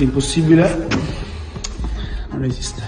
L'impossibile 0.00 0.86
non 2.30 2.44
esiste. 2.44 2.82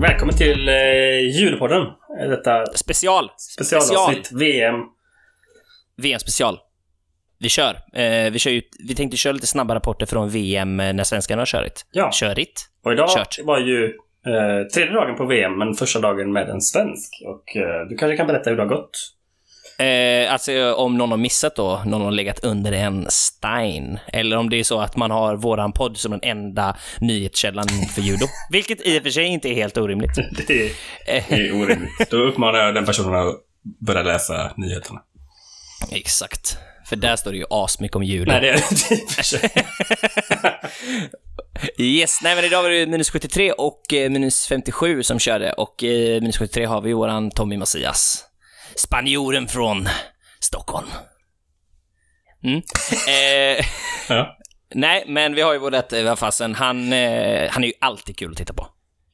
Välkommen 0.00 0.36
till 0.36 0.68
eh, 0.68 0.74
julpodden. 1.20 1.82
Eh, 2.20 2.28
Detta 2.28 2.66
Special! 2.66 3.30
specialavsnitt 3.36 4.32
VM. 4.32 4.74
VM-special. 5.96 6.58
Vi 7.38 7.48
kör. 7.48 7.74
Eh, 7.92 8.30
vi, 8.32 8.38
kör 8.38 8.50
ju, 8.50 8.62
vi 8.88 8.94
tänkte 8.94 9.16
köra 9.16 9.32
lite 9.32 9.46
snabba 9.46 9.74
rapporter 9.74 10.06
från 10.06 10.30
VM 10.30 10.80
eh, 10.80 10.92
när 10.92 11.04
svenskarna 11.04 11.40
har 11.40 11.46
kört. 11.46 11.72
Ja. 11.92 12.10
Körigt. 12.12 12.60
Och 12.84 12.92
idag 12.92 13.08
Kört. 13.10 13.38
var 13.44 13.58
ju 13.58 13.84
eh, 14.26 14.66
tredje 14.74 14.92
dagen 14.94 15.16
på 15.16 15.26
VM, 15.26 15.58
men 15.58 15.74
första 15.74 16.00
dagen 16.00 16.32
med 16.32 16.48
en 16.48 16.60
svensk. 16.60 17.22
Och 17.26 17.56
eh, 17.56 17.86
du 17.88 17.96
kanske 17.96 18.16
kan 18.16 18.26
berätta 18.26 18.50
hur 18.50 18.56
det 18.56 18.62
har 18.62 18.70
gått? 18.70 19.15
Eh, 19.78 20.32
alltså 20.32 20.74
om 20.74 20.98
någon 20.98 21.10
har 21.10 21.18
missat 21.18 21.56
då, 21.56 21.82
någon 21.86 22.00
har 22.00 22.10
legat 22.10 22.44
under 22.44 22.72
en 22.72 23.06
stein. 23.08 23.98
Eller 24.12 24.36
om 24.36 24.50
det 24.50 24.56
är 24.56 24.64
så 24.64 24.80
att 24.80 24.96
man 24.96 25.10
har 25.10 25.36
våran 25.36 25.72
podd 25.72 25.96
som 25.96 26.10
den 26.10 26.20
enda 26.22 26.76
nyhetskällan 27.00 27.68
för 27.94 28.02
judo. 28.02 28.26
Vilket 28.50 28.86
i 28.86 28.98
och 28.98 29.02
för 29.02 29.10
sig 29.10 29.24
inte 29.24 29.48
är 29.48 29.54
helt 29.54 29.76
orimligt. 29.76 30.14
Det 30.46 30.66
är, 30.66 30.70
det 31.06 31.34
är 31.34 31.62
orimligt. 31.62 32.10
Då 32.10 32.16
uppmanar 32.16 32.58
jag 32.58 32.74
den 32.74 32.86
personen 32.86 33.28
att 33.28 33.34
börja 33.86 34.02
läsa 34.02 34.52
nyheterna. 34.56 35.00
Exakt. 35.90 36.58
För 36.88 36.96
där 36.96 37.16
står 37.16 37.32
det 37.32 37.38
ju 37.38 37.44
asmycket 37.50 37.96
om 37.96 38.02
judo. 38.02 38.32
Nej, 38.32 38.40
det 38.40 38.50
är 38.50 38.62
det. 39.32 39.50
Yes, 41.78 42.18
nej 42.22 42.36
men 42.36 42.44
idag 42.44 42.62
var 42.62 42.70
det 42.70 42.86
minus 42.86 43.10
73 43.10 43.52
och 43.52 43.92
eh, 43.92 44.10
minus 44.10 44.46
57 44.46 45.02
som 45.02 45.18
körde 45.18 45.52
och 45.52 45.84
eh, 45.84 46.20
minus 46.20 46.38
73 46.38 46.64
har 46.64 46.80
vi 46.80 46.92
våran 46.92 47.30
Tommy 47.30 47.56
Macias. 47.56 48.25
Spanjoren 48.78 49.48
från 49.48 49.88
Stockholm. 50.40 50.86
Mm. 52.44 52.56
Eh, 53.08 53.64
Ja. 54.08 54.36
nej, 54.74 55.04
men 55.08 55.34
vi 55.34 55.40
har 55.42 55.52
ju 55.52 55.58
vårat 55.58 55.92
eh, 55.92 56.14
fasen. 56.14 56.54
Han, 56.54 56.92
eh, 56.92 57.50
han 57.50 57.64
är 57.64 57.68
ju 57.68 57.72
alltid 57.80 58.18
kul 58.18 58.30
att 58.30 58.36
titta 58.36 58.52
på. 58.54 58.68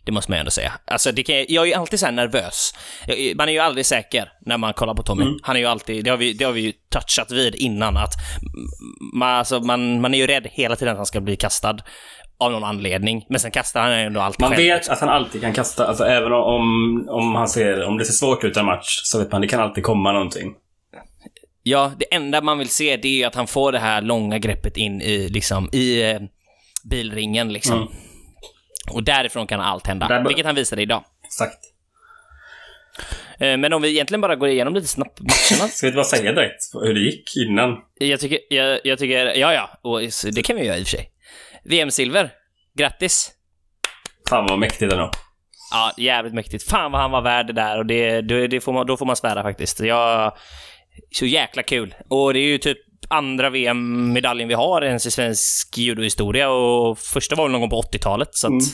Det 0.04 0.12
måste 0.12 0.30
man 0.30 0.36
ju 0.36 0.40
ändå 0.40 0.50
säga. 0.50 0.72
Alltså, 0.84 1.12
det 1.12 1.22
kan, 1.22 1.36
jag 1.48 1.62
är 1.62 1.66
ju 1.66 1.74
alltid 1.74 2.00
så 2.00 2.06
här 2.06 2.12
nervös. 2.12 2.74
Jag- 3.06 3.36
Man 3.36 3.48
är 3.48 3.52
ju 3.52 3.58
aldrig 3.58 3.86
säker 3.86 4.32
när 4.46 4.58
man 4.58 4.74
kollar 4.74 4.94
på 4.94 5.02
Tommy. 5.02 5.24
Han 5.42 5.56
är 5.56 5.60
ju 5.60 5.66
alltid, 5.66 6.04
det 6.04 6.10
har, 6.10 6.16
vi, 6.16 6.32
det 6.32 6.44
har 6.44 6.52
vi 6.52 6.60
ju 6.60 6.72
touchat 6.90 7.30
vid 7.30 7.54
innan, 7.54 7.96
att 7.96 8.12
man, 9.14 9.28
alltså, 9.28 9.60
man, 9.60 10.00
man 10.00 10.14
är 10.14 10.18
ju 10.18 10.26
rädd 10.26 10.46
hela 10.52 10.76
tiden 10.76 10.92
att 10.92 10.96
han 10.98 11.06
ska 11.06 11.20
bli 11.20 11.36
kastad 11.36 11.76
av 12.38 12.52
någon 12.52 12.64
anledning. 12.64 13.26
Men 13.28 13.40
sen 13.40 13.50
kastar 13.50 13.80
han 13.80 13.92
ändå 13.92 14.20
alltid 14.20 14.40
Man 14.40 14.50
själv. 14.50 14.62
vet 14.62 14.88
att 14.88 15.00
han 15.00 15.08
alltid 15.08 15.40
kan 15.40 15.52
kasta, 15.52 15.86
alltså 15.86 16.04
även 16.04 16.32
om, 16.32 17.06
om, 17.08 17.34
han 17.34 17.48
ser, 17.48 17.84
om 17.84 17.98
det 17.98 18.04
ser 18.04 18.12
svårt 18.12 18.44
ut 18.44 18.56
i 18.56 18.60
en 18.60 18.66
match, 18.66 19.00
så 19.04 19.18
vet 19.18 19.32
man 19.32 19.40
det 19.40 19.48
kan 19.48 19.60
alltid 19.60 19.84
komma 19.84 20.12
någonting. 20.12 20.54
Ja, 21.62 21.92
det 21.98 22.14
enda 22.14 22.40
man 22.40 22.58
vill 22.58 22.68
se 22.68 22.96
det 22.96 23.22
är 23.22 23.26
att 23.26 23.34
han 23.34 23.46
får 23.46 23.72
det 23.72 23.78
här 23.78 24.02
långa 24.02 24.38
greppet 24.38 24.76
in 24.76 25.02
i, 25.02 25.28
liksom, 25.28 25.68
i 25.72 26.10
eh, 26.10 26.20
bilringen 26.84 27.52
liksom. 27.52 27.76
Mm. 27.76 27.88
Och 28.90 29.02
därifrån 29.02 29.46
kan 29.46 29.60
allt 29.60 29.86
hända, 29.86 30.08
Där 30.08 30.24
vilket 30.24 30.46
han 30.46 30.54
visade 30.54 30.82
idag. 30.82 31.04
Exakt. 31.24 31.58
Eh, 33.38 33.56
men 33.56 33.72
om 33.72 33.82
vi 33.82 33.88
egentligen 33.90 34.20
bara 34.20 34.36
går 34.36 34.48
igenom 34.48 34.74
lite 34.74 34.86
snabbt 34.88 35.20
matcherna. 35.20 35.68
Ska 35.70 35.86
vi 35.86 35.92
bara 35.92 36.04
säga 36.04 36.32
direkt 36.32 36.62
hur 36.72 36.94
det 36.94 37.00
gick 37.00 37.36
innan? 37.36 37.76
Jag 37.98 38.20
tycker, 38.20 38.38
jag, 38.50 38.80
jag 38.84 38.98
tycker, 38.98 39.26
ja 39.26 39.54
ja, 39.54 39.70
och 39.82 40.00
det 40.32 40.42
kan 40.42 40.56
vi 40.56 40.64
göra 40.64 40.78
i 40.78 40.82
och 40.82 40.86
för 40.86 40.96
sig. 40.96 41.11
VM-silver, 41.64 42.30
grattis! 42.78 43.30
Fan 44.28 44.46
vad 44.48 44.58
mäktigt 44.58 44.92
ändå. 44.92 45.10
Ja, 45.72 45.92
jävligt 45.98 46.34
mäktigt. 46.34 46.70
Fan 46.70 46.92
vad 46.92 47.00
han 47.00 47.10
var 47.10 47.22
värd 47.22 47.46
det 47.46 47.52
där 47.52 47.78
och 47.78 47.86
det, 47.86 48.20
det, 48.20 48.46
det 48.46 48.60
får 48.60 48.72
man, 48.72 48.86
då 48.86 48.96
får 48.96 49.06
man 49.06 49.16
svära 49.16 49.42
faktiskt. 49.42 49.80
Jag, 49.80 50.32
så 51.10 51.26
jäkla 51.26 51.62
kul. 51.62 51.94
Och 52.10 52.34
det 52.34 52.38
är 52.40 52.46
ju 52.46 52.58
typ 52.58 52.78
andra 53.08 53.50
VM-medaljen 53.50 54.48
vi 54.48 54.54
har 54.54 54.82
ens 54.82 55.06
i 55.06 55.10
svensk 55.10 55.78
judohistoria 55.78 56.50
och 56.50 56.98
första 56.98 57.36
var 57.36 57.44
väl 57.44 57.52
någon 57.52 57.60
gång 57.60 57.70
på 57.70 57.82
80-talet. 57.82 58.28
Så 58.32 58.46
att, 58.46 58.50
Mm. 58.50 58.64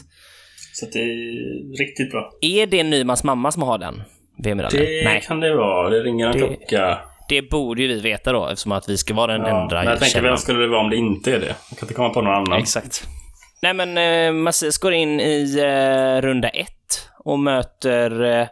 Så 0.72 0.86
det 0.92 0.98
är 0.98 1.78
riktigt 1.78 2.10
bra. 2.10 2.30
är 2.40 2.66
det 2.66 2.82
Nymans 2.84 3.24
mamma 3.24 3.52
som 3.52 3.62
har 3.62 3.78
den 3.78 4.02
VM-medaljen? 4.44 4.82
Det 4.84 5.04
Nej, 5.04 5.20
kan 5.20 5.40
det 5.40 5.56
vara. 5.56 5.90
Det 5.90 6.00
ringer 6.02 6.26
en 6.26 6.32
Det- 6.32 6.38
klocka. 6.38 6.98
Det 7.28 7.42
borde 7.50 7.82
ju 7.82 7.88
vi 7.88 8.00
veta 8.00 8.32
då 8.32 8.46
eftersom 8.46 8.72
att 8.72 8.88
vi 8.88 8.96
ska 8.96 9.14
vara 9.14 9.32
den 9.32 9.46
Ja, 9.46 9.62
enda 9.62 9.76
men 9.76 9.86
jag 9.86 10.00
tänker, 10.00 10.22
vem 10.22 10.36
skulle 10.36 10.58
det 10.58 10.68
vara 10.68 10.80
om 10.80 10.90
det 10.90 10.96
inte 10.96 11.34
är 11.34 11.40
det? 11.40 11.46
Jag 11.46 11.78
kan 11.78 11.86
inte 11.86 11.94
komma 11.94 12.08
på 12.08 12.22
någon 12.22 12.34
annan. 12.34 12.58
Exakt. 12.58 13.04
Nej 13.62 13.74
men 13.74 13.98
eh, 13.98 14.32
Macias 14.32 14.78
går 14.78 14.92
in 14.92 15.20
i 15.20 15.56
eh, 15.58 16.22
runda 16.22 16.48
ett 16.48 17.08
och 17.24 17.38
möter 17.38 18.40
eh, 18.40 18.46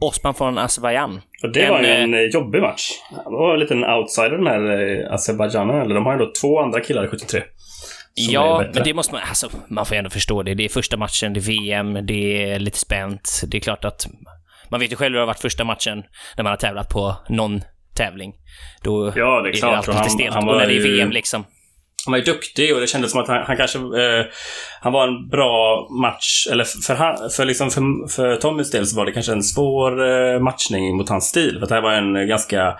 Osman 0.00 0.34
från 0.34 0.58
Azerbajdzjan. 0.58 1.20
Och 1.42 1.52
det 1.52 1.62
En, 1.64 1.70
var 1.72 1.80
ju 1.80 1.86
eh, 1.86 2.02
en 2.02 2.14
eh, 2.14 2.20
jobbig 2.20 2.62
match. 2.62 2.90
Det 3.10 3.30
var 3.30 3.54
en 3.54 3.60
liten 3.60 3.84
outsider 3.84 4.30
den 4.30 4.46
här 4.46 5.00
eh, 5.06 5.14
Azerbajdzjanen. 5.14 5.80
Eller 5.80 5.94
de 5.94 6.06
har 6.06 6.12
ju 6.12 6.18
ändå 6.18 6.32
två 6.40 6.60
andra 6.60 6.80
killar 6.80 7.04
i 7.04 7.08
73. 7.08 7.40
som 7.40 7.40
är 7.40 8.34
Ja, 8.34 8.64
men 8.74 8.84
det 8.84 8.94
måste 8.94 9.14
man, 9.14 9.22
alltså, 9.28 9.50
man 9.68 9.86
får 9.86 9.94
ju 9.94 9.98
ändå 9.98 10.10
förstå 10.10 10.42
det. 10.42 10.54
Det 10.54 10.64
är 10.64 10.68
första 10.68 10.96
matchen, 10.96 11.32
det 11.32 11.40
är 11.40 11.42
VM, 11.42 12.06
det 12.06 12.52
är 12.52 12.58
lite 12.58 12.78
spänt. 12.78 13.40
Det 13.46 13.56
är 13.56 13.60
klart 13.60 13.84
att 13.84 14.06
man 14.68 14.80
vet 14.80 14.92
ju 14.92 14.96
själv 14.96 15.12
hur 15.12 15.14
det 15.14 15.22
har 15.22 15.26
varit 15.26 15.40
första 15.40 15.64
matchen 15.64 16.02
när 16.36 16.44
man 16.44 16.50
har 16.50 16.56
tävlat 16.56 16.88
på 16.88 17.16
någon 17.28 17.60
tävling. 17.96 18.32
Då 18.82 19.12
Ja, 19.16 19.40
det 19.42 19.48
är 19.48 19.52
klart. 19.52 19.74
alltid 19.76 19.88
Och 19.88 19.94
lite 19.94 20.02
han- 20.02 20.10
stelt. 20.10 20.34
han 20.34 20.46
var 20.46 20.58
när 20.58 20.66
det 20.66 20.76
är 20.76 20.82
VM 20.82 21.10
liksom. 21.10 21.44
Han 22.04 22.12
var 22.12 22.18
ju 22.18 22.24
duktig 22.24 22.74
och 22.74 22.80
det 22.80 22.86
kändes 22.86 23.10
som 23.10 23.20
att 23.20 23.28
han, 23.28 23.42
han 23.46 23.56
kanske... 23.56 23.78
Eh, 23.78 24.24
han 24.80 24.92
var 24.92 25.08
en 25.08 25.28
bra 25.28 25.88
match. 26.02 26.46
Eller 26.52 26.64
för, 26.64 26.94
han, 26.94 27.30
för, 27.30 27.44
liksom 27.44 27.70
för, 27.70 28.08
för 28.08 28.36
Tommys 28.36 28.70
del 28.70 28.86
så 28.86 28.96
var 28.96 29.06
det 29.06 29.12
kanske 29.12 29.32
en 29.32 29.42
svår 29.42 29.92
eh, 30.10 30.40
matchning 30.40 30.96
mot 30.96 31.08
hans 31.08 31.24
stil. 31.24 31.56
För 31.60 31.66
det 31.66 31.74
här 31.74 31.82
var 31.82 31.92
en 31.92 32.28
ganska... 32.28 32.76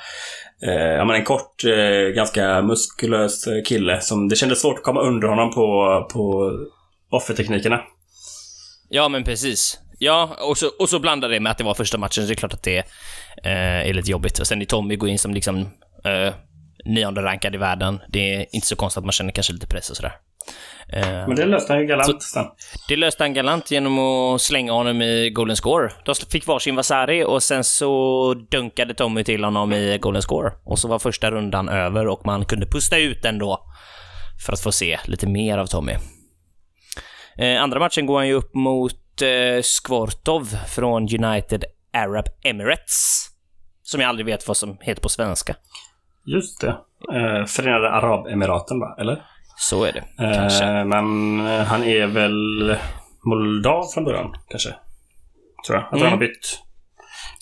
Eh, 0.66 0.72
ja, 0.96 1.04
men 1.04 1.16
en 1.16 1.24
kort, 1.24 1.64
eh, 1.64 2.14
ganska 2.14 2.62
muskulös 2.62 3.44
kille. 3.66 4.00
Som 4.00 4.28
det 4.28 4.36
kändes 4.36 4.60
svårt 4.60 4.78
att 4.78 4.84
komma 4.84 5.00
under 5.00 5.28
honom 5.28 5.50
på, 5.50 5.64
på 6.12 6.50
offerteknikerna. 7.10 7.80
Ja, 8.88 9.08
men 9.08 9.24
precis. 9.24 9.78
Ja, 9.98 10.36
och 10.40 10.58
så, 10.58 10.70
och 10.78 10.88
så 10.88 10.98
blandar 10.98 11.28
det 11.28 11.40
med 11.40 11.52
att 11.52 11.58
det 11.58 11.64
var 11.64 11.74
första 11.74 11.98
matchen, 11.98 12.22
så 12.24 12.28
det 12.28 12.32
är 12.32 12.34
klart 12.36 12.54
att 12.54 12.62
det 12.62 12.84
eh, 13.44 13.88
är 13.88 13.93
lite 13.94 14.10
jobbigt. 14.10 14.38
Och 14.38 14.47
sen 14.47 14.62
är 14.62 14.66
Tommy 14.66 14.97
går 14.97 15.09
in 15.09 15.19
som 15.19 15.34
liksom 15.34 15.59
eh, 16.04 16.34
nionde 16.84 17.22
rankad 17.22 17.54
i 17.54 17.59
världen. 17.59 18.00
Det 18.09 18.34
är 18.34 18.47
inte 18.53 18.66
så 18.66 18.76
konstigt 18.76 18.98
att 18.98 19.04
man 19.04 19.12
känner 19.12 19.32
kanske 19.32 19.53
lite 19.53 19.66
press 19.66 19.91
och 19.91 19.97
sådär. 19.97 20.12
Eh, 20.88 21.09
Men 21.09 21.37
det 21.37 21.47
löste 21.47 21.72
han 21.72 21.81
ju 21.81 21.87
galant 21.87 22.22
sen. 22.22 22.47
Det 22.88 22.97
löste 22.97 23.25
han 23.25 23.34
galant 23.34 23.71
genom 23.71 23.98
att 23.98 24.41
slänga 24.41 24.72
honom 24.72 25.03
i 25.03 25.31
Golden 25.31 25.56
Score. 25.56 25.92
De 26.04 26.15
fick 26.15 26.47
varsin 26.47 26.76
Vasari 26.76 27.25
och 27.25 27.42
sen 27.42 27.65
så 27.65 28.34
dunkade 28.34 28.94
Tommy 28.94 29.25
till 29.25 29.44
honom 29.44 29.72
i 29.72 29.98
Golden 29.98 30.22
Score. 30.22 30.53
Och 30.65 30.78
så 30.78 30.88
var 30.88 30.98
första 30.98 31.31
rundan 31.31 31.69
över 31.69 32.09
och 32.09 32.26
man 32.26 32.44
kunde 32.44 32.66
pusta 32.66 32.98
ut 32.98 33.25
ändå. 33.25 33.66
För 34.47 34.53
att 34.53 34.60
få 34.60 34.72
se 34.72 34.98
lite 35.04 35.26
mer 35.26 35.59
av 35.59 35.66
Tommy. 35.66 35.92
Eh, 37.38 37.62
andra 37.62 37.78
matchen 37.78 38.06
går 38.06 38.16
han 38.16 38.28
ju 38.28 38.34
upp 38.34 38.54
mot 38.54 39.22
eh, 39.22 39.62
Skvortov 39.62 40.44
från 40.69 41.03
United 41.03 41.65
Arab 41.92 42.25
Emirates. 42.42 43.28
Som 43.82 44.00
jag 44.00 44.08
aldrig 44.08 44.26
vet 44.26 44.48
vad 44.48 44.56
som 44.56 44.76
heter 44.80 45.03
på 45.03 45.08
svenska. 45.08 45.56
Just 46.26 46.60
det. 46.60 46.69
Eh, 47.14 47.44
Förenade 47.47 47.91
Arabemiraten, 47.91 48.80
va? 48.80 48.97
Eller? 49.00 49.22
Så 49.56 49.84
är 49.84 49.92
det. 49.92 50.04
Kanske. 50.19 50.64
Eh, 50.64 50.84
men 50.84 51.41
eh, 51.47 51.64
han 51.64 51.82
är 51.84 52.06
väl 52.06 52.76
Moldav 53.25 53.84
från 53.94 54.04
början, 54.04 54.34
kanske? 54.48 54.69
Tror 55.66 55.78
jag. 55.78 55.88
Tror 55.88 55.98
Mm. 55.98 56.03
han 56.03 56.12
har 56.12 56.19
bytt. 56.26 56.60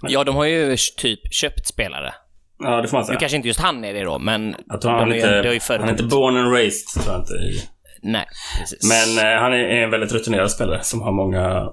Ja, 0.02 0.24
de 0.24 0.36
har 0.36 0.44
ju 0.44 0.76
typ 0.98 1.20
köpt 1.34 1.66
spelare. 1.66 2.14
Ja, 2.58 2.80
det 2.82 2.88
får 2.88 2.96
man 2.96 3.02
Nu 3.02 3.06
säga. 3.06 3.18
kanske 3.18 3.36
inte 3.36 3.48
just 3.48 3.60
han 3.60 3.84
är 3.84 3.94
det 3.94 4.04
då, 4.04 4.18
men 4.18 4.54
Jag 4.66 4.80
tror 4.80 4.92
han, 4.92 5.00
de 5.10 5.14
är 5.14 5.26
är 5.26 5.42
ju- 5.44 5.54
inte, 5.54 5.72
han 5.78 5.84
är 5.88 5.90
inte 5.90 6.02
born 6.04 6.36
and 6.36 6.52
raised, 6.52 7.02
tror 7.02 7.14
jag 7.14 7.22
inte. 7.22 7.32
i- 7.34 7.68
Nej, 8.02 8.26
precis. 8.60 8.88
Men 8.88 9.26
eh, 9.34 9.40
han 9.42 9.52
är 9.52 9.58
en 9.58 9.90
väldigt 9.90 10.12
rutinerad 10.12 10.50
spelare 10.50 10.82
som 10.82 11.02
har 11.02 11.12
många 11.12 11.68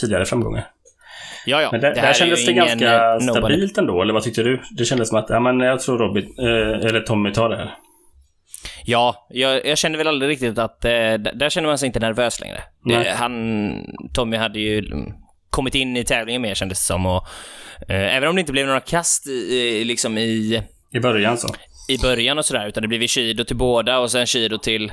tidigare 0.00 0.24
framgångar. 0.24 0.66
Ja, 1.46 1.62
ja. 1.62 1.68
Men 1.72 1.80
där, 1.80 1.88
det 1.88 1.94
där 1.94 2.02
här 2.02 2.12
kändes 2.12 2.46
det 2.46 2.52
ganska 2.52 2.94
eh, 2.94 3.26
nobody. 3.26 3.54
stabilt 3.54 3.78
ändå, 3.78 4.02
eller 4.02 4.12
vad 4.12 4.22
tyckte 4.22 4.42
du? 4.42 4.62
Det 4.76 4.84
kändes 4.84 5.08
som 5.08 5.18
att, 5.18 5.26
ja 5.28 5.40
men 5.40 5.60
jag 5.60 5.80
tror 5.80 5.98
Robin, 5.98 6.34
eh, 6.38 6.86
eller 6.86 7.00
Tommy 7.00 7.32
tar 7.32 7.48
det 7.48 7.56
här. 7.56 7.74
Ja, 8.84 9.26
jag, 9.30 9.66
jag 9.66 9.78
kände 9.78 9.98
väl 9.98 10.08
aldrig 10.08 10.30
riktigt 10.30 10.58
att... 10.58 10.84
Eh, 10.84 11.14
där 11.14 11.50
känner 11.50 11.68
man 11.68 11.78
sig 11.78 11.86
inte 11.86 12.00
nervös 12.00 12.40
längre. 12.40 12.62
Eh, 12.90 13.14
han... 13.14 13.72
Tommy 14.14 14.36
hade 14.36 14.58
ju 14.58 14.78
mm, 14.78 15.12
kommit 15.50 15.74
in 15.74 15.96
i 15.96 16.04
tävlingen 16.04 16.42
mer 16.42 16.54
kändes 16.54 16.78
det 16.78 16.84
som 16.84 17.06
och... 17.06 17.26
Eh, 17.88 18.16
även 18.16 18.28
om 18.28 18.34
det 18.34 18.40
inte 18.40 18.52
blev 18.52 18.66
några 18.66 18.80
kast 18.80 19.26
i, 19.26 19.84
liksom 19.84 20.18
i, 20.18 20.62
I 20.92 21.00
början 21.00 21.38
så. 21.38 21.48
i 21.88 21.98
början 21.98 22.38
och 22.38 22.44
sådär, 22.44 22.66
utan 22.66 22.82
det 22.82 22.88
blev 22.88 23.02
ju 23.02 23.08
Shido 23.08 23.44
till 23.44 23.56
båda 23.56 23.98
och 23.98 24.10
sen 24.10 24.26
Shido 24.26 24.58
till, 24.58 24.92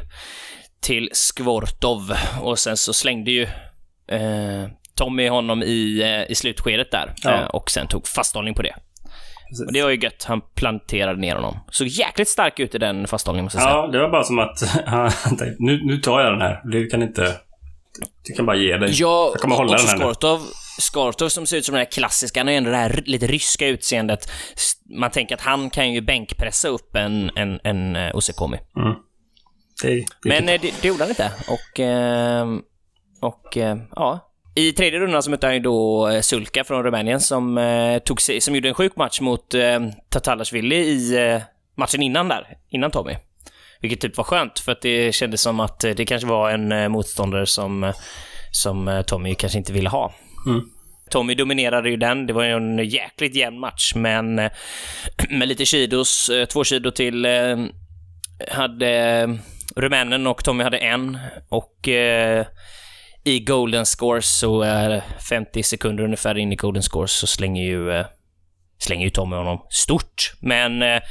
till 0.81 1.09
Skvortov. 1.11 2.13
Och 2.41 2.59
sen 2.59 2.77
så 2.77 2.93
slängde 2.93 3.31
ju 3.31 3.43
eh, 4.07 4.67
Tommy 4.95 5.29
honom 5.29 5.63
i, 5.63 6.01
eh, 6.01 6.31
i 6.31 6.35
slutskedet 6.35 6.91
där. 6.91 7.13
Ja. 7.23 7.31
Eh, 7.31 7.45
och 7.45 7.71
sen 7.71 7.87
tog 7.87 8.07
fasthållning 8.07 8.53
på 8.53 8.61
det. 8.61 8.75
Precis. 9.49 9.65
Och 9.67 9.73
det 9.73 9.83
var 9.83 9.89
ju 9.89 9.99
gött. 9.99 10.23
Han 10.23 10.41
planterade 10.55 11.19
ner 11.19 11.35
honom. 11.35 11.59
Så 11.69 11.85
jäkligt 11.85 12.29
stark 12.29 12.59
ut 12.59 12.75
i 12.75 12.77
den 12.77 13.07
fasthållningen 13.07 13.43
måste 13.43 13.57
jag 13.57 13.63
säga. 13.63 13.75
Ja, 13.75 13.87
det 13.87 13.99
var 13.99 14.09
bara 14.09 14.23
som 14.23 14.39
att 14.39 14.61
han 14.85 15.11
tänkte, 15.37 15.55
nu, 15.59 15.81
nu 15.83 15.97
tar 15.97 16.21
jag 16.21 16.33
den 16.33 16.41
här. 16.41 16.61
Du 16.63 16.87
kan 16.87 17.01
inte 17.01 17.35
Du 18.27 18.33
kan 18.33 18.45
bara 18.45 18.55
ge 18.55 18.77
dig. 18.77 18.89
Ja, 18.93 19.29
jag 19.33 19.41
kommer 19.41 19.55
hålla 19.55 19.77
den 19.77 19.87
här 19.87 19.97
nu. 19.97 20.03
Skortov, 20.03 20.39
Skortov 20.79 21.29
som 21.29 21.45
ser 21.45 21.57
ut 21.57 21.65
som 21.65 21.73
den 21.73 21.79
här 21.79 21.91
klassiska, 21.91 22.39
han 22.39 22.47
har 22.47 22.51
ju 22.51 22.57
ändå 22.57 22.71
det 22.71 22.77
här 22.77 23.03
lite 23.05 23.27
ryska 23.27 23.67
utseendet. 23.67 24.31
Man 24.99 25.11
tänker 25.11 25.35
att 25.35 25.41
han 25.41 25.69
kan 25.69 25.93
ju 25.93 26.01
bänkpressa 26.01 26.67
upp 26.67 26.95
en, 26.95 27.31
en, 27.35 27.59
en 27.63 27.95
uh, 27.95 28.15
Osekomi. 28.15 28.57
Det, 29.81 29.89
det 29.95 30.05
Men 30.23 30.49
eh, 30.49 30.61
det, 30.61 30.73
det 30.81 30.87
gjorde 30.87 31.03
han 31.03 31.09
inte. 31.09 31.31
Och, 31.47 31.79
eh, 31.79 32.47
och 33.21 33.57
eh, 33.57 33.77
ja. 33.95 34.30
I 34.67 34.73
tredje 34.73 34.99
rundan 34.99 35.23
så 35.23 35.29
mötte 35.29 35.47
han 35.47 35.53
ju 35.53 35.59
då 35.59 36.09
eh, 36.09 36.21
Sulka 36.21 36.63
från 36.63 36.83
Rumänien 36.83 37.19
som, 37.19 37.57
eh, 37.57 37.97
tog 37.99 38.21
sig, 38.21 38.41
som 38.41 38.55
gjorde 38.55 38.67
en 38.67 38.73
sjuk 38.73 38.95
match 38.95 39.21
mot 39.21 39.53
eh, 39.53 39.79
Tatalashvili 40.09 40.75
i 40.75 41.17
eh, 41.17 41.41
matchen 41.77 42.01
innan 42.01 42.27
där, 42.27 42.57
innan 42.69 42.91
Tommy. 42.91 43.15
Vilket 43.81 44.01
typ 44.01 44.17
var 44.17 44.23
skönt, 44.23 44.59
för 44.59 44.71
att 44.71 44.81
det 44.81 45.15
kändes 45.15 45.41
som 45.41 45.59
att 45.59 45.83
eh, 45.83 45.91
det 45.91 46.05
kanske 46.05 46.27
var 46.27 46.51
en 46.51 46.71
eh, 46.71 46.89
motståndare 46.89 47.45
som, 47.45 47.83
eh, 47.83 47.95
som 48.51 49.03
Tommy 49.07 49.35
kanske 49.35 49.57
inte 49.57 49.73
ville 49.73 49.89
ha. 49.89 50.13
Tommy 51.09 51.35
dominerade 51.35 51.89
ju 51.89 51.97
den. 51.97 52.27
Det 52.27 52.33
var 52.33 52.43
ju 52.43 52.51
en 52.51 52.89
jäkligt 52.89 53.35
jämn 53.35 53.59
match, 53.59 53.95
men 53.95 54.35
med 55.29 55.47
lite 55.47 55.65
kilos, 55.65 56.31
två 56.49 56.63
kilo 56.63 56.91
till 56.91 57.27
hade 58.51 59.39
rumänen 59.75 60.27
och 60.27 60.43
Tommy 60.43 60.63
hade 60.63 60.77
en. 60.77 61.17
Och 61.49 61.89
i 63.23 63.39
golden 63.39 63.85
scores 63.85 64.39
så 64.39 64.61
är 64.61 65.03
50 65.29 65.63
sekunder 65.63 66.03
ungefär 66.03 66.37
in 66.37 66.51
i 66.51 66.55
golden 66.55 66.83
scores 66.83 67.11
så 67.11 67.27
slänger 67.27 67.63
ju, 67.63 67.91
eh, 67.91 68.05
slänger 68.77 69.03
ju 69.03 69.09
Tommy 69.09 69.35
honom 69.35 69.65
stort. 69.69 70.33
Men 70.39 70.81
eh, 70.81 71.01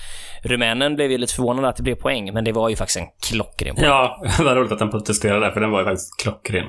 rumänen 0.43 0.97
blev 0.97 1.11
ju 1.11 1.19
lite 1.19 1.35
förvånad 1.35 1.65
att 1.65 1.77
det 1.77 1.83
blev 1.83 1.95
poäng, 1.95 2.33
men 2.35 2.45
det 2.45 2.53
var 2.53 2.69
ju 2.69 2.77
faktiskt 2.77 2.99
en 2.99 3.07
klockren 3.29 3.75
poäng. 3.75 3.87
Ja, 3.87 4.23
det 4.39 4.45
var 4.45 4.57
roligt 4.57 4.73
att 4.73 4.81
han 4.81 4.91
protesterade 4.91 5.47
där, 5.47 5.51
för 5.51 5.61
den 5.61 5.71
var 5.71 5.79
ju 5.79 5.85
faktiskt 5.85 6.23
klockren. 6.23 6.67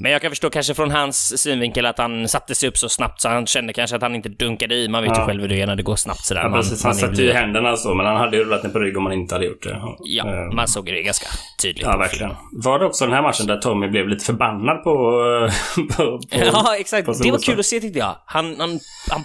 Men 0.00 0.12
jag 0.12 0.22
kan 0.22 0.30
förstå 0.30 0.50
kanske 0.50 0.74
från 0.74 0.90
hans 0.90 1.42
synvinkel 1.42 1.86
att 1.86 1.98
han 1.98 2.28
satte 2.28 2.54
sig 2.54 2.68
upp 2.68 2.78
så 2.78 2.88
snabbt 2.88 3.20
så 3.20 3.28
han 3.28 3.46
kände 3.46 3.72
kanske 3.72 3.96
att 3.96 4.02
han 4.02 4.14
inte 4.14 4.28
dunkade 4.28 4.74
i. 4.74 4.88
Man 4.88 5.02
vet 5.02 5.12
ju 5.12 5.20
Ja. 5.20 5.26
själv 5.26 5.40
hur 5.40 5.48
det 5.48 5.60
är 5.62 5.66
när 5.66 5.76
det 5.76 5.82
går 5.82 5.96
snabbt 5.96 6.24
sådär. 6.24 6.40
Ja, 6.42 6.48
man, 6.48 6.60
precis. 6.60 6.82
Han 6.82 6.88
man 6.90 6.94
satte 6.96 7.22
ju 7.22 7.32
händerna 7.32 7.76
så, 7.76 7.94
men 7.94 8.06
han 8.06 8.16
hade 8.16 8.36
ju 8.36 8.44
rullat 8.44 8.62
ner 8.62 8.70
på 8.70 8.78
rygg 8.78 8.96
om 8.96 9.04
han 9.06 9.12
inte 9.12 9.34
hade 9.34 9.46
gjort 9.46 9.62
det. 9.62 9.80
Ja, 10.00 10.26
Eh, 10.26 10.54
man 10.54 10.68
såg 10.68 10.86
det 10.86 11.02
ganska 11.02 11.26
tydligt 11.62 11.86
Ja, 11.86 11.96
verkligen. 11.96 12.32
Var 12.52 12.78
det 12.78 12.86
också 12.86 13.04
den 13.04 13.14
här 13.14 13.22
matchen 13.22 13.46
där 13.46 13.56
Tommy 13.56 13.88
blev 13.88 14.08
lite 14.08 14.24
förbannad 14.24 14.84
på... 14.84 14.90
på, 15.76 15.96
på 15.96 16.20
Ja, 16.30 16.76
exakt. 16.78 17.06
på 17.06 17.12
Det 17.12 17.30
var 17.30 17.38
kul 17.38 17.60
att 17.60 17.66
se 17.66 17.80
tyckte 17.80 17.98
jag. 17.98 18.16
Han, 18.26 18.56
han, 18.60 18.80
han 19.10 19.24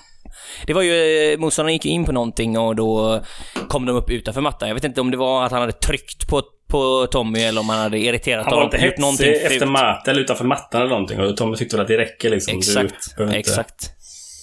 det 0.67 0.73
var 0.73 0.81
ju, 0.81 1.31
eh, 1.33 1.39
motståndaren 1.39 1.73
gick 1.73 1.85
ju 1.85 1.91
in 1.91 2.05
på 2.05 2.11
någonting 2.11 2.57
och 2.59 2.75
då 2.75 3.21
kom 3.69 3.85
de 3.85 3.95
upp 3.95 4.09
utanför 4.09 4.41
mattan. 4.41 4.67
Jag 4.67 4.75
vet 4.75 4.83
inte 4.83 5.01
om 5.01 5.11
det 5.11 5.17
var 5.17 5.43
att 5.45 5.51
han 5.51 5.61
hade 5.61 5.73
tryckt 5.73 6.27
på, 6.27 6.41
på 6.67 7.07
Tommy 7.11 7.39
eller 7.41 7.61
om 7.61 7.69
han 7.69 7.79
hade 7.79 7.97
irriterat 7.99 8.45
Han 8.45 8.53
var 8.53 8.61
honom. 8.61 8.75
inte 8.75 8.85
hetsig 9.25 9.33
efter 9.45 9.59
fult. 9.59 9.71
mat 9.71 10.07
eller 10.07 10.21
utanför 10.21 10.45
mattan 10.45 10.81
eller 10.81 10.89
någonting. 10.89 11.19
Och 11.19 11.37
Tommy 11.37 11.55
tyckte 11.55 11.75
väl 11.75 11.81
att 11.81 11.87
det 11.87 11.97
räcker 11.97 12.29
liksom. 12.29 12.57
Exakt, 12.57 13.19
inte- 13.19 13.37
exakt. 13.37 13.91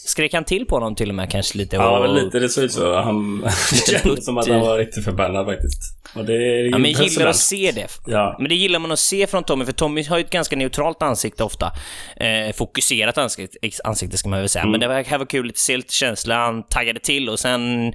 Skrek 0.08 0.34
han 0.34 0.44
till 0.44 0.66
på 0.66 0.76
honom 0.76 0.94
till 0.94 1.08
och 1.08 1.14
med 1.14 1.30
kanske 1.30 1.58
lite? 1.58 1.76
Ja, 1.76 1.98
och... 1.98 2.14
lite 2.14 2.38
det 2.38 2.48
såg 2.48 2.64
ut 2.64 2.72
så. 2.72 2.94
Han 2.94 3.44
kände 3.86 4.00
putt 4.02 4.24
som 4.24 4.38
att 4.38 4.48
han 4.48 4.60
var 4.60 4.78
riktigt 4.78 5.04
förbannad 5.04 5.46
faktiskt. 5.46 5.82
Och 6.14 6.24
det 6.24 6.32
är 6.34 6.70
Ja, 6.70 6.78
men 6.78 6.92
jag 6.92 7.02
gillar 7.04 7.26
att 7.26 7.36
se 7.36 7.72
det. 7.74 7.86
Ja. 8.06 8.36
Men 8.38 8.48
det 8.48 8.54
gillar 8.54 8.78
man 8.78 8.92
att 8.92 8.98
se 8.98 9.26
från 9.26 9.44
Tommy, 9.44 9.64
för 9.64 9.72
Tommy 9.72 10.04
har 10.04 10.18
ju 10.18 10.24
ett 10.24 10.30
ganska 10.30 10.56
neutralt 10.56 11.02
ansikte 11.02 11.44
ofta. 11.44 11.72
Eh, 12.16 12.54
fokuserat 12.54 13.18
ansikte, 13.18 13.58
ansikte 13.84 14.18
ska 14.18 14.28
man 14.28 14.38
väl 14.38 14.48
säga. 14.48 14.66
Men 14.66 14.80
det 14.80 14.88
var, 14.88 15.04
här 15.04 15.18
var 15.18 15.26
kul 15.26 15.48
att 15.50 15.58
se 15.58 15.76
lite 15.76 15.94
känsla, 15.94 16.34
han 16.34 16.62
taggade 16.68 17.00
till 17.00 17.28
och 17.28 17.38
sen... 17.38 17.92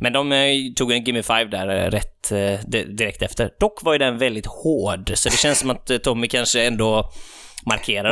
Men 0.00 0.12
de 0.12 0.32
eh, 0.32 0.48
tog 0.76 0.92
en 0.92 1.04
Gimme 1.04 1.22
Five 1.22 1.44
där 1.44 1.84
eh, 1.84 1.90
rätt 1.90 2.32
eh, 2.32 2.66
di- 2.70 2.84
direkt 2.96 3.22
efter. 3.22 3.50
Dock 3.60 3.82
var 3.82 3.92
ju 3.92 3.98
den 3.98 4.18
väldigt 4.18 4.46
hård, 4.46 5.12
så 5.14 5.28
det 5.28 5.36
känns 5.36 5.58
som 5.58 5.70
att 5.70 5.90
eh, 5.90 5.96
Tommy 5.98 6.28
kanske 6.28 6.64
ändå 6.64 7.10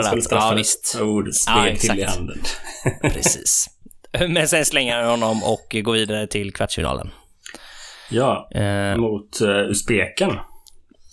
skulle 0.05 0.23
att... 0.23 0.51
Ja, 0.51 0.55
visst. 0.57 0.99
Ord 1.01 1.27
Ja, 1.27 1.33
sved 1.33 1.79
till 1.81 1.99
i 2.01 2.03
handen. 2.05 2.43
Precis. 3.03 3.71
Men 4.29 4.49
sen 4.49 4.65
slänger 4.65 4.97
han 4.97 5.11
honom 5.11 5.45
och 5.45 5.77
går 5.85 5.93
vidare 5.93 6.27
till 6.27 6.53
kvartsfinalen. 6.53 7.11
Ja, 8.11 8.49
Eh, 8.55 8.97
mot 8.97 9.41
uh, 9.43 9.49
Uzbeken. 9.49 10.39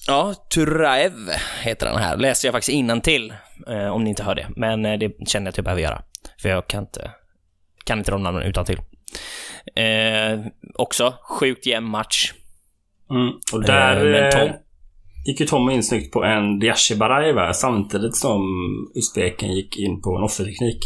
Ja, 0.08 0.34
Turaev 0.54 1.14
heter 1.62 1.88
han 1.88 2.02
här. 2.02 2.18
Läste 2.18 2.48
jag 2.48 2.54
faktiskt 2.54 2.70
till 3.02 3.34
eh, 3.68 3.88
om 3.88 4.04
ni 4.04 4.10
inte 4.10 4.24
hör 4.24 4.36
det. 4.36 4.48
Men 4.56 4.86
eh, 4.86 5.00
det 5.00 5.28
känner 5.28 5.46
jag 5.46 5.50
att 5.50 5.58
jag 5.58 5.64
behöver 5.64 5.82
göra. 5.82 6.02
För 6.42 6.50
jag 6.50 6.68
kan 6.68 6.84
inte, 6.84 7.12
kan 7.86 7.98
inte 7.98 8.12
de 8.12 8.24
namnen 8.24 8.44
utan 8.44 8.66
till. 8.66 8.80
Eh, 9.76 10.40
också 10.76 11.14
sjukt 11.24 11.66
jämn 11.66 11.88
match. 11.90 12.34
Mm. 13.10 13.34
Och 13.54 13.64
där 13.64 13.98
Eh, 13.98 14.12
men 14.12 14.24
eh, 14.24 14.30
Tom- 14.30 14.58
gick 15.26 15.40
ju 15.40 15.46
Tommy 15.46 15.74
in 15.74 15.84
snyggt 15.84 16.14
på 16.14 16.24
en 16.24 16.60
Diashi 16.60 16.96
Baraeva 16.96 17.54
samtidigt 17.54 18.16
som 18.16 18.42
Uzbeken 18.96 19.52
gick 19.52 19.78
in 19.78 20.02
på 20.02 20.18
en 20.18 20.24
offerteknik. 20.24 20.80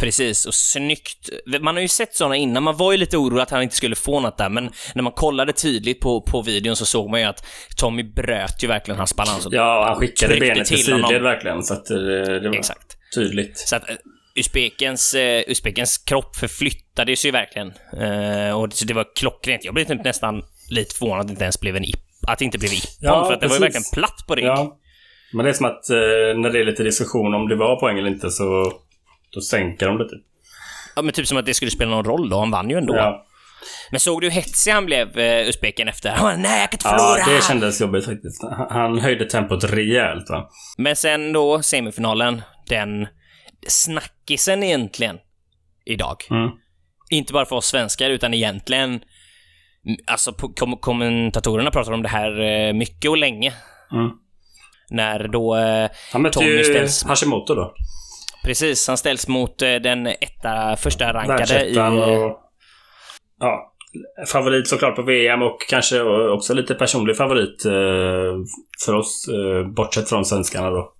Precis, 0.00 0.46
och 0.46 0.54
snyggt. 0.54 1.30
Man 1.60 1.74
har 1.74 1.82
ju 1.82 1.88
sett 1.88 2.14
sådana 2.14 2.36
innan. 2.36 2.62
Man 2.62 2.76
var 2.76 2.92
ju 2.92 2.98
lite 2.98 3.16
orolig 3.16 3.42
att 3.42 3.50
han 3.50 3.62
inte 3.62 3.76
skulle 3.76 3.96
få 3.96 4.20
något 4.20 4.38
där, 4.38 4.48
men 4.48 4.70
när 4.94 5.02
man 5.02 5.12
kollade 5.12 5.52
tydligt 5.52 6.00
på, 6.00 6.20
på 6.20 6.42
videon 6.42 6.76
så 6.76 6.86
såg 6.86 7.10
man 7.10 7.20
ju 7.20 7.26
att 7.26 7.46
Tommy 7.76 8.02
bröt 8.02 8.62
ju 8.62 8.68
verkligen 8.68 8.98
hans 8.98 9.16
balans. 9.16 9.48
Ja, 9.50 9.84
han 9.88 9.96
skickade 9.96 10.40
benet 10.40 10.66
till 10.66 10.84
sidled 10.84 11.22
verkligen. 11.22 11.62
Så 11.62 11.74
att 11.74 11.90
eh, 11.90 11.96
det 11.96 12.48
var 12.48 12.56
Exakt. 12.56 12.96
tydligt. 13.14 13.58
Så 13.58 13.76
att 13.76 13.90
eh, 13.90 13.96
Uzbekens, 14.34 15.14
eh, 15.14 15.42
Uzbekens 15.46 15.98
kropp 15.98 16.36
förflyttades 16.36 17.26
ju 17.26 17.30
verkligen. 17.30 17.72
Eh, 17.92 18.58
och 18.58 18.68
det, 18.68 18.74
så 18.76 18.84
det 18.84 18.94
var 18.94 19.06
klockrent. 19.16 19.64
Jag 19.64 19.74
blev 19.74 19.84
typ 19.84 20.04
nästan 20.04 20.42
lite 20.70 20.94
förvånad 20.94 21.20
att 21.20 21.26
det 21.26 21.30
inte 21.30 21.44
ens 21.44 21.60
blev 21.60 21.76
en 21.76 21.84
ipp. 21.84 22.05
Att 22.26 22.38
det 22.38 22.44
inte 22.44 22.58
blev 22.58 22.72
ippon, 22.72 22.90
Ja, 23.00 23.24
för 23.24 23.32
att 23.34 23.40
det 23.40 23.46
var 23.46 23.54
ju 23.54 23.60
verkligen 23.60 23.84
platt 23.92 24.24
på 24.28 24.34
rygg. 24.34 24.44
Ja. 24.44 24.78
Men 25.32 25.44
det 25.44 25.50
är 25.50 25.54
som 25.54 25.66
att 25.66 25.90
eh, 25.90 25.96
när 26.40 26.50
det 26.50 26.60
är 26.60 26.64
lite 26.64 26.82
diskussion 26.82 27.34
om 27.34 27.48
det 27.48 27.56
var 27.56 27.80
poäng 27.80 27.98
eller 27.98 28.08
inte 28.10 28.30
så 28.30 28.72
då 29.30 29.40
sänker 29.40 29.86
de 29.86 29.98
det 29.98 30.04
typ. 30.08 30.22
Ja, 30.96 31.02
men 31.02 31.12
typ 31.14 31.26
som 31.26 31.38
att 31.38 31.46
det 31.46 31.54
skulle 31.54 31.70
spela 31.70 31.90
någon 31.90 32.04
roll 32.04 32.28
då. 32.30 32.38
Han 32.38 32.50
vann 32.50 32.70
ju 32.70 32.76
ändå. 32.78 32.96
Ja. 32.96 33.26
Men 33.90 34.00
såg 34.00 34.20
du 34.20 34.26
hur 34.26 34.34
hetsig 34.34 34.70
han 34.72 34.86
blev, 34.86 35.18
uh, 35.18 35.48
Uzbeken, 35.48 35.88
efter? 35.88 36.10
Han 36.10 36.22
bara, 36.22 36.36
nej, 36.36 36.60
jag 36.60 36.70
kan 36.70 36.76
inte 36.76 36.88
ja, 36.88 36.98
förlora! 36.98 37.36
det 37.36 37.44
kändes 37.44 37.80
jobbigt 37.80 38.04
faktiskt. 38.04 38.42
Han- 38.42 38.66
Han 38.70 38.98
höjde 38.98 39.24
tempot 39.24 39.64
rejält 39.64 40.30
va. 40.30 40.48
Men 40.78 40.96
sen 40.96 41.32
då, 41.32 41.62
semifinalen, 41.62 42.42
den 42.68 43.06
snackisen 43.68 44.62
egentligen, 44.62 45.18
idag. 45.84 46.16
Mm. 46.30 46.50
Inte 47.10 47.32
bara 47.32 47.46
för 47.46 47.56
oss 47.56 47.66
svenskar, 47.66 48.10
utan 48.10 48.34
egentligen... 48.34 49.00
Alltså, 50.06 50.32
kom 50.32 50.76
kommentatorerna 50.76 51.70
pratar 51.70 51.92
om 51.92 52.02
det 52.02 52.08
här 52.08 52.40
eh, 52.40 52.72
mycket 52.72 53.10
och 53.10 53.16
länge. 53.16 53.52
Mm. 53.92 54.10
När 54.90 55.28
då... 55.28 55.56
eh, 55.56 55.90
Han 56.12 56.22
mötte 56.22 56.38
Tommy 56.38 56.50
ju 56.50 56.64
ställs- 56.64 57.04
Hashimoto 57.08 57.54
då. 57.54 57.74
Precis, 58.44 58.88
han 58.88 58.96
ställs 58.96 59.28
mot 59.28 59.62
eh, 59.62 59.74
den 59.74 60.06
etta, 60.06 60.76
första 60.76 61.12
rankade 61.12 61.64
i... 61.66 61.78
Och... 61.78 62.40
Ja. 63.40 63.72
Favorit 64.32 64.68
såklart 64.68 64.96
på 64.96 65.02
VM 65.02 65.42
och 65.42 65.56
kanske 65.68 66.00
också 66.30 66.54
lite 66.54 66.74
personlig 66.74 67.16
favorit 67.16 67.62
för 68.84 68.94
oss. 68.94 69.26
Bortsett 69.76 70.08
från 70.08 70.24
svenskarna 70.24 70.70
då. 70.70 70.92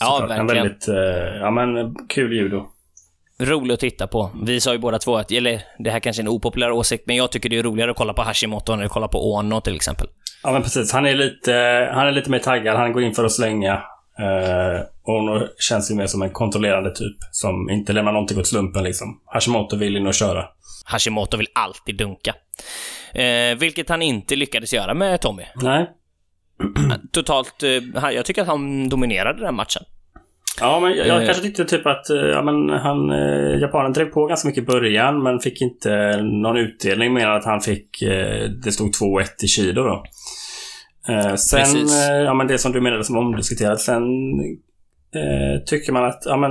Ja, 0.00 0.06
Såklart. 0.20 0.38
En 0.38 0.46
verkligen. 0.46 0.64
väldigt, 0.64 0.88
ja 1.40 1.50
men 1.50 1.94
kul 2.08 2.32
judo. 2.32 2.66
Rolig 3.46 3.74
att 3.74 3.80
titta 3.80 4.06
på. 4.06 4.30
Vi 4.44 4.60
sa 4.60 4.72
ju 4.72 4.78
båda 4.78 4.98
två 4.98 5.16
att, 5.16 5.32
eller 5.32 5.62
det 5.78 5.90
här 5.90 6.00
kanske 6.00 6.22
är 6.22 6.24
en 6.24 6.28
opopulär 6.28 6.70
åsikt, 6.70 7.06
men 7.06 7.16
jag 7.16 7.32
tycker 7.32 7.48
det 7.48 7.58
är 7.58 7.62
roligare 7.62 7.90
att 7.90 7.96
kolla 7.96 8.12
på 8.12 8.22
Hashimoto 8.22 8.72
än 8.72 8.82
att 8.82 8.90
kolla 8.90 9.08
på 9.08 9.32
Ono 9.34 9.60
till 9.60 9.76
exempel. 9.76 10.06
Ja 10.42 10.52
men 10.52 10.62
precis. 10.62 10.92
Han 10.92 11.06
är 11.06 11.14
lite, 11.14 11.52
han 11.94 12.06
är 12.06 12.12
lite 12.12 12.30
mer 12.30 12.38
taggad. 12.38 12.76
Han 12.76 12.92
går 12.92 13.02
in 13.02 13.14
för 13.14 13.24
att 13.24 13.32
slänga. 13.32 13.72
Eh, 14.18 14.80
Ono 15.04 15.46
känns 15.58 15.90
ju 15.90 15.94
mer 15.94 16.06
som 16.06 16.22
en 16.22 16.30
kontrollerande 16.30 16.94
typ. 16.94 17.16
Som 17.30 17.70
inte 17.70 17.92
lämnar 17.92 18.12
någonting 18.12 18.38
åt 18.38 18.46
slumpen 18.46 18.84
liksom. 18.84 19.20
Hashimoto 19.26 19.76
vill 19.76 19.96
in 19.96 20.06
och 20.06 20.14
köra. 20.14 20.44
Hashimoto 20.84 21.36
vill 21.36 21.48
alltid 21.54 21.96
dunka. 21.96 22.34
Eh, 23.14 23.58
vilket 23.58 23.88
han 23.88 24.02
inte 24.02 24.36
lyckades 24.36 24.74
göra 24.74 24.94
med 24.94 25.20
Tommy. 25.20 25.42
Nej. 25.54 25.90
Totalt, 27.12 27.62
eh, 27.62 28.10
jag 28.12 28.24
tycker 28.24 28.42
att 28.42 28.48
han 28.48 28.88
dominerade 28.88 29.44
den 29.44 29.54
matchen. 29.54 29.82
Ja, 30.60 30.80
men 30.80 30.96
jag, 30.96 31.06
jag 31.06 31.20
Eh. 31.20 31.24
kanske 31.26 31.42
tyckte 31.42 31.64
typ 31.64 31.86
att 31.86 32.10
eh, 32.10 32.16
ja, 32.16 32.42
men 32.42 32.68
han, 32.70 33.10
eh, 33.10 33.58
japanen 33.60 33.92
drev 33.92 34.04
på 34.06 34.26
ganska 34.26 34.48
mycket 34.48 34.62
i 34.62 34.66
början 34.66 35.22
men 35.22 35.40
fick 35.40 35.62
inte 35.62 36.22
någon 36.22 36.56
utdelning 36.56 37.12
mer 37.14 37.26
än 37.26 37.36
att 37.36 37.44
han 37.44 37.60
fick, 37.60 38.02
eh, 38.02 38.48
det 38.64 38.72
stod 38.72 38.92
2-1 38.94 39.44
i 39.44 39.46
Kido 39.46 39.82
då. 39.82 40.04
Eh, 41.08 41.34
sen, 41.34 41.60
Precis. 41.60 42.08
eh, 42.08 42.16
ja 42.16 42.34
men 42.34 42.46
det 42.46 42.58
som 42.58 42.72
du 42.72 42.80
menade 42.80 43.04
som 43.04 43.16
omdiskuterat, 43.16 43.80
sen 43.80 44.02
tycker 45.66 45.92
man 45.92 46.04
att, 46.04 46.22
ja 46.24 46.36
men 46.36 46.50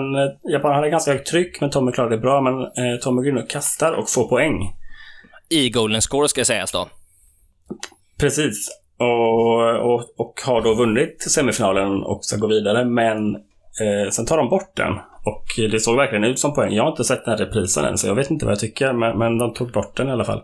japanen 0.54 0.76
hade 0.76 0.90
ganska 0.90 1.12
högt 1.12 1.28
tryck 1.28 1.62
men 1.62 1.70
Tommy 1.70 1.92
klarade 1.92 2.16
det 2.16 2.22
bra 2.22 2.42
men 2.42 2.54
eh, 2.62 3.00
Tommy 3.02 3.32
och 3.32 3.50
kastar 3.50 3.92
och 3.92 4.10
får 4.10 4.28
poäng. 4.30 4.70
I 5.50 5.70
Golden 5.70 6.02
Score 6.02 6.28
ska 6.28 6.46
sägas 6.46 6.72
då. 6.72 6.88
Precis. 8.20 8.70
Och, 8.98 9.94
och, 9.94 10.20
och 10.20 10.34
har 10.46 10.62
då 10.62 10.74
vunnit 10.74 11.22
semifinalen 11.32 12.04
och 12.04 12.26
ska 12.26 12.38
gå 12.38 12.48
vidare 12.48 12.86
men 12.86 13.20
eh, 13.82 14.10
sen 14.10 14.26
tar 14.26 14.38
de 14.38 14.50
bort 14.50 14.76
den. 14.76 14.94
Och 15.26 15.46
det 15.72 15.80
såg 15.80 15.98
verkligen 15.98 16.24
ut 16.24 16.40
som 16.40 16.54
poäng. 16.54 16.74
Jag 16.74 16.84
har 16.84 16.92
inte 16.92 17.04
sett 17.04 17.26
den 17.26 17.32
här 17.38 17.46
reprisen 17.46 17.86
än 17.86 17.98
så 17.98 18.08
jag 18.08 18.16
vet 18.16 18.32
inte 18.32 18.46
vad 18.46 18.52
jag 18.52 18.60
tycker 18.60 18.94
men, 18.94 19.18
men 19.18 19.38
de 19.38 19.54
tog 19.54 19.72
bort 19.72 19.98
den 19.98 20.10
i 20.10 20.12
alla 20.12 20.26
fall. 20.26 20.42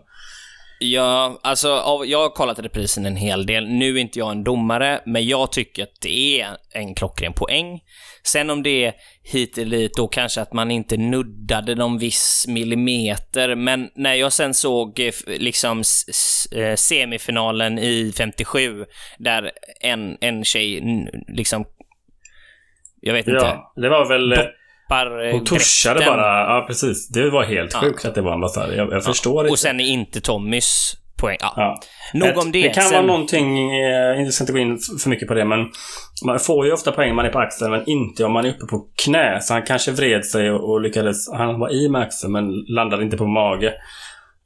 Ja, 0.80 1.38
alltså 1.42 1.72
av- 1.72 2.06
jag 2.06 2.18
har 2.18 2.30
kollat 2.30 2.58
reprisen 2.58 3.06
en 3.06 3.16
hel 3.16 3.46
del. 3.46 3.68
Nu 3.68 3.96
är 3.96 4.00
inte 4.00 4.18
jag 4.18 4.30
en 4.30 4.44
domare, 4.44 5.00
men 5.06 5.26
jag 5.26 5.52
tycker 5.52 5.82
att 5.82 6.00
det 6.02 6.40
är 6.40 6.48
en 6.74 6.94
klockren 6.94 7.32
poäng. 7.32 7.80
Sen 8.22 8.50
om 8.50 8.62
det 8.62 8.84
är 8.84 8.92
hit 9.32 9.58
eller 9.58 9.78
dit, 9.78 9.96
då 9.96 10.08
kanske 10.08 10.40
att 10.40 10.52
man 10.52 10.70
inte 10.70 10.96
nuddade 10.96 11.74
någon 11.74 11.98
viss 11.98 12.44
millimeter, 12.48 13.54
men 13.54 13.90
när 13.94 14.14
jag 14.14 14.32
sen 14.32 14.54
såg 14.54 15.00
eh, 15.00 15.12
liksom 15.26 15.82
eh, 16.56 16.74
semifinalen 16.74 17.78
i 17.78 18.12
57, 18.16 18.84
där 19.18 19.50
en, 19.80 20.16
en 20.20 20.44
tjej 20.44 20.82
liksom, 21.28 21.64
jag 23.08 23.14
vet 23.14 23.28
inte, 23.28 23.44
Ja, 23.44 23.72
det 23.76 23.88
var 23.88 24.08
väl... 24.08 24.32
eh, 24.32 24.38
par 24.88 25.26
eh, 25.26 25.32
Hon 25.32 25.44
tuschade 25.44 26.04
bara. 26.06 26.38
Ja, 26.40 26.64
precis. 26.66 27.08
Det 27.08 27.30
var 27.30 27.44
helt 27.44 27.74
sjukt 27.74 28.04
att 28.04 28.14
det 28.14 28.20
var 28.20 28.34
en 28.34 28.40
basar. 28.40 28.72
Jag, 28.72 28.92
jag 28.92 29.04
förstår 29.04 29.40
inte. 29.44 29.52
Och 29.52 29.58
sen 29.58 29.80
är 29.80 29.84
inte 29.84 30.20
Tommys 30.20 30.96
poäng. 31.18 31.36
Ja. 31.40 31.52
Ja. 31.56 31.80
Nog 32.14 32.38
om 32.38 32.52
det. 32.52 32.62
Det 32.62 32.68
kan 32.68 32.82
Sen- 32.82 32.92
vara 32.92 33.06
någonting, 33.06 33.70
eh, 33.70 34.22
jag 34.22 34.32
ska 34.32 34.42
inte 34.44 34.52
gå 34.52 34.58
in 34.58 34.78
för 35.02 35.08
mycket 35.10 35.28
på 35.28 35.34
det, 35.34 35.44
men 35.44 35.58
man 36.24 36.38
får 36.40 36.66
ju 36.66 36.72
ofta 36.72 36.92
poäng 36.92 37.10
om 37.10 37.16
man 37.16 37.26
är 37.26 37.30
på 37.30 37.38
axeln, 37.38 37.70
men 37.70 37.88
inte 37.88 38.24
om 38.24 38.32
man 38.32 38.44
är 38.44 38.50
uppe 38.50 38.66
på 38.66 38.88
knä. 39.04 39.40
Så 39.40 39.52
han 39.52 39.62
kanske 39.62 39.92
vred 39.92 40.24
sig 40.24 40.50
och, 40.50 40.70
och 40.70 40.80
lyckades, 40.80 41.32
han 41.32 41.58
var 41.60 41.72
i 41.72 41.88
med 41.88 42.02
axeln, 42.02 42.32
men 42.32 42.50
landade 42.68 43.02
inte 43.02 43.16
på 43.16 43.26
mage. 43.26 43.74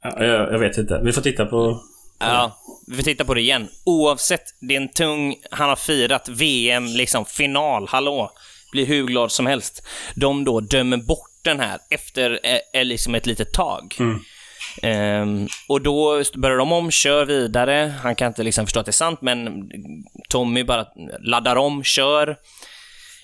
Ja, 0.03 0.23
jag, 0.25 0.53
jag 0.53 0.59
vet 0.59 0.77
inte. 0.77 1.01
Vi 1.03 1.11
får 1.11 1.21
titta 1.21 1.45
på... 1.45 1.79
Ja, 2.19 2.57
vi 2.87 2.95
får 2.95 3.03
titta 3.03 3.25
på 3.25 3.33
det 3.33 3.41
igen. 3.41 3.67
Oavsett, 3.85 4.43
det 4.61 4.75
är 4.75 4.81
en 4.81 4.87
tung... 4.87 5.35
Han 5.51 5.69
har 5.69 5.75
firat 5.75 6.29
VM, 6.29 6.85
liksom 6.85 7.25
final, 7.25 7.87
hallå. 7.89 8.31
Blir 8.73 8.85
hur 8.85 9.05
glad 9.05 9.31
som 9.31 9.45
helst. 9.45 9.87
De 10.15 10.43
då 10.43 10.59
dömer 10.59 10.97
bort 10.97 11.29
den 11.43 11.59
här 11.59 11.79
efter 11.89 12.39
eh, 12.43 12.81
eh, 12.81 12.85
liksom 12.85 13.15
ett 13.15 13.25
litet 13.25 13.53
tag. 13.53 13.95
Ehm, 14.81 15.47
och 15.67 15.81
då 15.81 16.23
börjar 16.35 16.57
de 16.57 16.71
om, 16.71 16.91
kör 16.91 17.25
vidare. 17.25 17.93
Han 18.03 18.15
kan 18.15 18.27
inte 18.27 18.43
liksom 18.43 18.65
förstå 18.65 18.79
att 18.79 18.85
det 18.85 18.89
är 18.89 18.93
sant, 18.93 19.21
men 19.21 19.69
Tommy 20.29 20.63
bara 20.63 20.85
laddar 21.19 21.55
om, 21.55 21.83
kör. 21.83 22.37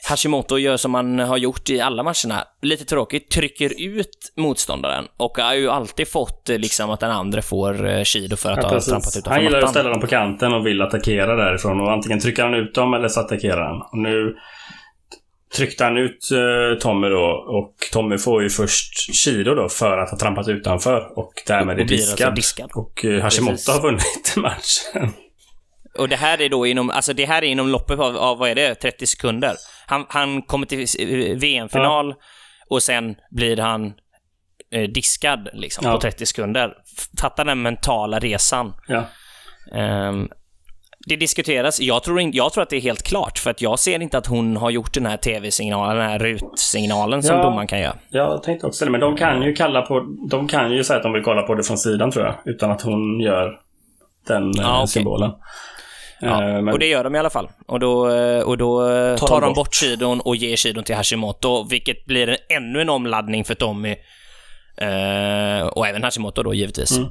Hashimoto 0.10 0.58
gör 0.58 0.78
som 0.78 0.94
han 0.94 1.20
har 1.20 1.38
gjort 1.38 1.70
i 1.70 1.82
alla 1.82 2.04
matcherna. 2.04 2.44
Lite 2.62 2.86
tråkigt, 2.86 3.30
trycker 3.30 3.82
ut 3.82 4.34
motståndaren 4.36 5.08
och 5.18 5.38
har 5.38 5.54
ju 5.54 5.70
alltid 5.70 6.08
fått 6.08 6.50
eh, 6.50 6.58
liksom 6.58 6.90
att 6.90 7.00
den 7.00 7.12
andra 7.12 7.42
får 7.42 7.88
eh, 7.88 8.04
Shido 8.04 8.36
för 8.36 8.52
att 8.52 8.64
Ja, 8.64 8.70
ha 8.70 8.82
trampat 8.82 9.18
utanför 9.18 9.32
han 9.32 9.44
gillar 9.44 9.62
att 9.62 9.70
ställa 9.70 9.90
dem 9.90 10.02
på 10.02 10.08
kanten 10.08 10.54
och 10.54 10.66
vill 10.66 10.82
attackera 10.82 11.36
därifrån. 11.36 11.82
Och 11.82 11.92
antingen 11.92 12.20
trycker 12.20 12.44
han 12.44 12.54
ut 12.54 12.76
dem 12.76 12.94
eller 12.94 13.08
så 13.08 13.20
attackerar 13.20 13.62
han. 13.62 13.82
Och 13.82 13.98
nu 13.98 14.36
tryckte 15.56 15.84
han 15.84 15.98
ut 15.98 16.32
eh, 16.32 16.80
Tommy 16.80 17.08
då 17.10 17.46
och 17.48 17.76
Tommy 17.92 18.18
får 18.18 18.44
ju 18.44 18.50
först 18.50 19.16
Shido 19.24 19.56
då 19.56 19.70
för 19.70 19.98
att 19.98 20.10
ha 20.10 20.18
trampat 20.18 20.48
utanför 20.48 21.18
och 21.20 21.34
därmed 21.48 21.78
är 21.78 21.82
Och 21.82 21.88
blir 21.88 21.98
alltså 21.98 22.16
diskad. 22.16 22.36
diskad. 22.36 22.70
Och 22.76 23.06
eh, 23.06 23.22
Hashimoto 23.22 23.52
Precis. 23.54 23.70
har 23.70 23.82
vunnit 23.82 24.34
matchen. 24.36 25.14
Och 25.98 26.10
det 26.10 26.16
här 26.16 26.42
är 26.42 26.50
då 26.50 26.66
inom, 26.68 26.90
alltså 26.90 27.14
det 27.14 27.26
här 27.26 27.42
är 27.44 27.48
inom 27.48 27.68
loppet 27.70 28.00
av, 28.00 28.18
av 28.18 28.38
vad 28.38 28.50
är 28.50 28.56
det, 28.56 28.76
30 28.76 29.08
sekunder. 29.08 29.56
Han, 29.88 30.06
han 30.10 30.42
kommer 30.42 30.66
till 30.66 30.80
eh, 31.00 31.38
VM-final 31.38 32.14
och 32.70 32.84
sen 32.84 33.16
blir 33.32 33.58
han 33.58 33.94
eh, 34.74 34.84
diskad 34.90 35.50
liksom 35.54 35.86
Ja. 35.88 35.94
på 35.94 36.02
30 36.02 36.26
sekunder. 36.26 36.74
Fatta 37.22 37.44
den 37.44 37.62
mentala 37.62 38.20
resan. 38.20 38.74
Ja. 38.88 39.04
Ehm, 39.76 40.28
det 41.08 41.16
diskuteras. 41.16 41.80
Jag 41.80 42.04
tror, 42.04 42.20
in, 42.20 42.32
jag 42.34 42.54
tror 42.54 42.64
att 42.64 42.70
det 42.70 42.76
är 42.76 42.82
helt 42.82 43.04
klart, 43.04 43.38
för 43.40 43.50
att 43.52 43.62
jag 43.62 43.80
ser 43.80 44.00
inte 44.02 44.18
att 44.18 44.28
hon 44.28 44.58
har 44.58 44.70
gjort 44.70 44.94
den 44.94 45.06
här 45.06 45.18
tv-signalen, 45.18 45.98
den 45.98 46.10
här 46.10 46.20
rutsignalen 46.20 47.24
som 47.24 47.36
Ja. 47.38 47.44
domaren 47.44 47.68
kan 47.68 47.80
göra. 47.80 47.96
Jag 48.10 48.44
tänkte 48.44 48.68
också 48.68 48.86
det, 48.86 48.92
men 48.92 49.00
de 49.02 49.16
kan 49.18 49.42
ju 49.42 49.54
kalla 49.56 49.82
på... 49.82 50.06
De 50.30 50.48
kan 50.48 50.72
ju 50.72 50.84
säga 50.84 50.98
att 50.98 51.04
de 51.04 51.14
vill 51.14 51.24
kolla 51.24 51.42
på 51.42 51.56
det 51.56 51.64
från 51.64 51.78
sidan 51.78 52.12
tror 52.12 52.26
jag. 52.26 52.36
Utan 52.46 52.72
att 52.72 52.82
hon 52.82 53.20
gör 53.20 53.60
den 54.28 54.44
eh, 54.44 54.52
Ja, 54.58 54.78
okej. 54.78 54.88
symbolen. 54.88 55.32
Ja, 56.22 56.44
Eh, 56.44 56.62
men, 56.62 56.70
och 56.70 56.80
det 56.80 56.88
gör 56.88 57.04
de 57.04 57.16
i 57.16 57.20
alla 57.20 57.30
fall. 57.30 57.50
Och 57.68 57.80
då, 57.80 58.10
eh, 58.10 58.42
och 58.42 58.58
då 58.58 58.80
Tar 59.18 59.28
tar, 59.28 59.36
de 59.36 59.42
de 59.42 59.48
bort. 59.48 59.56
bort 59.56 59.76
Shidon 59.76 60.20
och 60.22 60.36
ger 60.36 60.56
Shidon 60.56 60.84
till 60.84 60.96
Hashimoto, 60.96 61.68
vilket 61.70 62.06
blir 62.06 62.30
en, 62.30 62.38
ännu 62.50 62.82
en 62.82 62.90
omladdning 62.90 63.46
för 63.46 63.56
Tommy. 63.56 63.96
Eh, 64.78 65.68
och 65.68 65.88
även 65.88 66.04
Hashimoto 66.04 66.44
då, 66.44 66.54
givetvis. 66.54 66.98
Mm. 66.98 67.10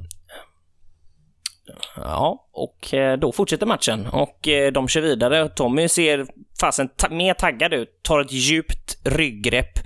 Ja, 1.96 2.48
och 2.52 2.94
eh, 2.94 3.18
då 3.18 3.32
fortsätter 3.32 3.66
matchen. 3.66 4.06
Och 4.06 4.48
eh, 4.48 4.72
de 4.72 4.88
kör 4.88 5.00
vidare. 5.00 5.48
Tommy 5.48 5.88
ser 5.88 6.26
fasen 6.60 6.88
ta- 6.96 7.08
mer 7.08 7.34
taggad 7.34 7.72
ut, 7.72 8.02
tar 8.02 8.20
ett 8.20 8.32
djupt 8.32 8.98
rygggrepp 9.04 9.78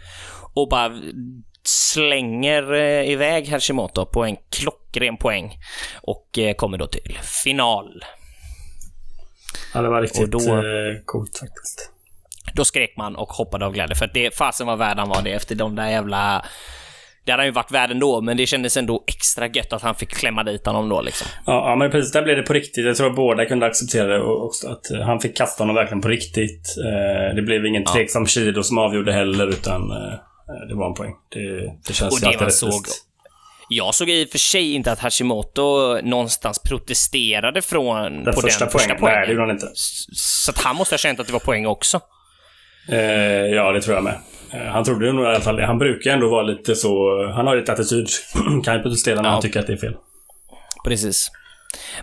och 0.55 0.69
bara 0.69 0.93
slänger 1.65 2.73
eh, 2.73 3.11
iväg 3.11 3.49
Hashimoto 3.49 4.07
på 4.07 4.25
en 4.25 4.37
klockren 4.51 5.17
poäng. 5.17 5.59
Och 6.03 6.39
kommer 6.57 6.79
då 6.79 6.87
till 6.87 7.19
final. 7.23 8.05
ja, 9.75 9.83
det 9.83 9.89
var 9.89 10.03
riktigt 10.03 10.23
och 10.23 10.29
då- 10.29 10.63
coolt 11.05 11.39
faktiskt. 11.39 11.89
Då 12.55 12.65
skrek 12.65 12.97
man 12.97 13.17
och 13.17 13.29
hoppade 13.29 13.67
av 13.67 13.73
glädje, 13.73 13.95
för 13.97 14.05
att 14.05 14.15
det, 14.15 14.37
fasen 14.37 14.67
var 14.67 14.77
värd 14.77 14.99
han 14.99 15.09
var 15.09 15.23
det 15.23 15.33
efter 15.33 15.55
de 15.55 15.75
där 15.77 15.89
jävla... 15.91 16.45
Det 17.25 17.31
hade 17.33 17.41
han 17.41 17.47
ju 17.49 17.53
varit 17.53 17.71
värd 17.71 17.91
ändå, 17.91 18.21
men 18.21 18.37
det 18.37 18.47
kändes 18.47 18.77
ändå 18.77 19.05
extra 19.07 19.47
gött 19.47 19.73
att 19.73 19.83
han 19.83 19.95
fick 19.95 20.09
klämma 20.11 20.43
dit 20.45 20.67
honom 20.67 20.89
då 20.89 21.01
liksom. 21.03 21.27
Ja, 21.47 21.71
ja, 21.71 21.77
men 21.77 21.91
precis. 21.91 22.13
Där 22.13 22.23
blev 22.23 22.37
det 22.37 22.43
på 22.43 22.53
riktigt. 22.53 22.87
Jag 22.87 22.97
tror 22.97 23.07
att 23.11 23.17
båda 23.17 23.45
kunde 23.45 23.67
acceptera 23.67 24.07
det 24.07 24.23
också. 24.23 24.69
Att 24.69 24.91
eh, 24.91 25.01
han 25.01 25.21
fick 25.21 25.37
kasta 25.37 25.63
honom 25.63 25.77
verkligen 25.77 26.01
på 26.01 26.09
riktigt. 26.09 26.77
Eh, 26.85 27.35
det 27.37 27.43
blev 27.43 27.67
ingen 27.67 27.85
tveksam 27.85 28.27
Shido 28.27 28.63
som 28.63 28.79
avgjorde 28.79 29.13
heller, 29.13 29.47
utan 29.49 29.83
eh, 29.91 30.69
det 30.69 30.75
var 30.75 30.87
en 30.89 30.95
poäng. 30.95 31.13
Det, 31.29 31.73
det 31.87 31.93
känns 31.95 32.15
Och 32.15 32.21
det 32.21 32.27
alltid 32.27 32.41
rättvist. 32.41 32.61
såg- 32.61 32.87
Jag 33.69 33.95
såg 33.95 34.11
i 34.11 34.25
och 34.25 34.29
för 34.29 34.39
sig 34.39 34.73
inte 34.75 34.93
att 34.93 34.99
Hashimoto 34.99 35.99
någonstans 36.03 36.59
protesterade 36.59 37.63
från 37.63 38.25
Den 38.25 38.35
på 38.35 38.41
första 38.41 38.65
den 38.65 38.73
poängen. 38.73 38.73
första 38.73 38.89
Nej, 38.93 38.99
poängen. 39.01 39.21
det 39.27 39.33
gjorde 39.33 39.43
han 39.43 39.51
inte. 39.51 39.67
Så 40.15 40.51
att 40.51 40.59
han 40.59 40.77
måste 40.77 40.93
ha 40.93 40.99
känt 40.99 41.21
att 41.21 41.27
det 41.27 41.33
var 41.33 41.41
poäng 41.41 41.67
också. 41.67 42.01
Eh, 42.89 42.99
ja, 43.47 43.73
det 43.73 43.81
tror 43.81 43.95
jag 43.95 44.05
med. 44.05 44.15
Eh, 44.55 44.73
han 44.73 44.85
trodde 44.85 45.13
nog 45.13 45.25
i 45.25 45.29
alla 45.29 45.41
fall. 45.41 45.61
Han 45.61 45.79
brukar 45.79 46.11
ändå 46.11 46.29
vara 46.29 46.43
lite 46.43 46.75
så... 46.75 47.23
Han 47.35 47.47
har 47.47 47.57
lite 47.57 47.73
attityd. 47.73 48.07
kan 48.65 48.77
ju 48.77 48.83
protestera 48.83 49.23
när 49.23 49.31
han 49.31 49.41
tycker 49.41 49.61
att 49.61 49.67
det 49.67 49.73
är 49.73 49.77
fel. 49.77 49.97
Precis. 50.85 51.31